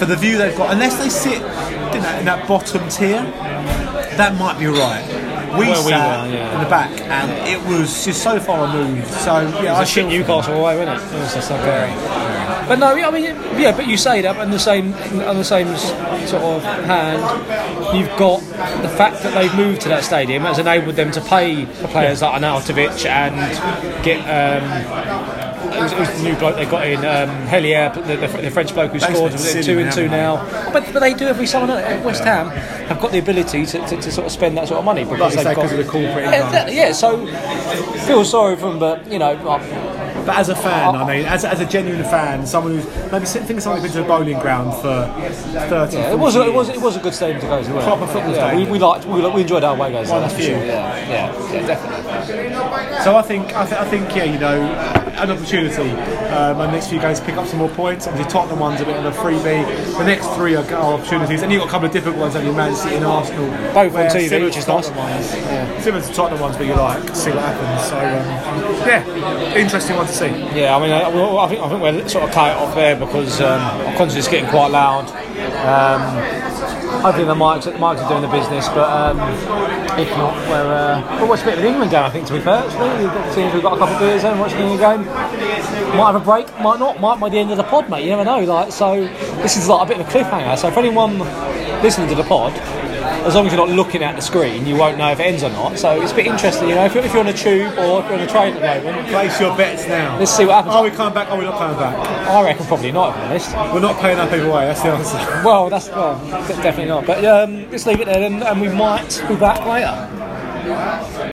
[0.00, 3.20] for the view they've got, unless they sit in that, in that bottom tier,
[4.16, 5.06] that might be right.
[5.50, 6.54] We Where we sat were, yeah.
[6.54, 9.06] in the back, and it was just so far removed.
[9.08, 11.16] So yeah, I shit Newcastle away, wasn't it?
[11.16, 11.60] It was just like
[12.66, 13.24] but no, I mean,
[13.60, 15.76] yeah, but you say that, but on the same, on the same
[16.28, 18.38] sort of hand, you've got
[18.82, 22.22] the fact that they've moved to that stadium has enabled them to pay the players
[22.22, 24.20] like Arnautovic and get.
[24.20, 25.39] Um,
[25.80, 26.98] Who's, who's the new bloke they got in?
[27.04, 30.36] Um, Haller, the, the, the French bloke who scored, was silly, two and two now.
[30.72, 31.66] But, but they do every summer.
[31.66, 32.04] don't?
[32.04, 34.84] West Ham have got the ability to, to, to sort of spend that sort of
[34.84, 37.26] money because they've got got 'cause of the corporate yeah, yeah, so
[38.06, 39.62] feel sorry for them, but you know, like,
[40.26, 43.50] But as a fan, I mean, as, as a genuine fan, someone who's maybe think
[43.58, 45.06] of someone who's been to a Boleyn Ground for
[45.68, 47.70] 30 Yeah, it was a, it was it was a good stadium to go to.
[47.70, 48.70] Proper football yeah, stadium.
[48.70, 50.10] We, we liked we, we enjoyed our away games.
[50.10, 50.48] One that's of few.
[50.48, 50.64] sure.
[50.64, 53.04] Yeah, yeah, yeah, definitely.
[53.04, 54.60] So I think, I, th- I think, yeah, you know,
[55.22, 55.90] an opportunity.
[56.30, 58.06] Um, and next few games pick up some more points.
[58.06, 59.64] Obviously, Tottenham one's a bit of a freebie.
[59.98, 62.36] The next three are, are opportunities, and you've got a couple of difficult ones.
[62.36, 64.90] Only Man City and Arsenal, Both on TV, which is nice.
[64.90, 65.80] Ones, yeah.
[65.80, 67.88] Similar to Tottenham ones, but you like see what happens.
[67.88, 70.28] So um, yeah, interesting one to see.
[70.58, 72.96] Yeah, I mean, I, well, I think I think we're sort of cut off there
[72.96, 75.08] because um, I'm conscious it's getting quite loud.
[75.60, 76.50] Um,
[77.04, 79.18] I think the mics, the mics are doing the business, but um,
[79.98, 82.02] if not, we're uh, we'll watch a bit of an England game.
[82.02, 84.58] I think to be fair, actually, seeing we've got a couple of beers and watching
[84.58, 85.04] the game.
[85.96, 88.04] Might have a break, might not, might by the end of the pod, mate.
[88.04, 88.44] You never know.
[88.44, 89.00] Like, so
[89.42, 90.56] this is like a bit of a cliffhanger.
[90.58, 91.18] So if anyone
[91.82, 92.79] listening to the pod.
[93.00, 95.42] As long as you're not looking at the screen, you won't know if it ends
[95.42, 95.78] or not.
[95.78, 96.84] So it's a bit interesting, you know.
[96.84, 98.90] If you're, if you're on a tube or if you're on a train at the
[98.90, 100.18] moment, Place your bets now.
[100.18, 100.74] let's see what happens.
[100.74, 101.28] Are we coming back?
[101.30, 101.96] Are we not coming back?
[102.28, 103.54] I reckon probably not, if I'm honest.
[103.74, 104.66] We're not paying up either way.
[104.66, 105.40] That's the answer.
[105.44, 106.18] Well, that's well,
[106.62, 107.06] definitely not.
[107.06, 110.06] But um, let's leave it there, and, and we might be back later.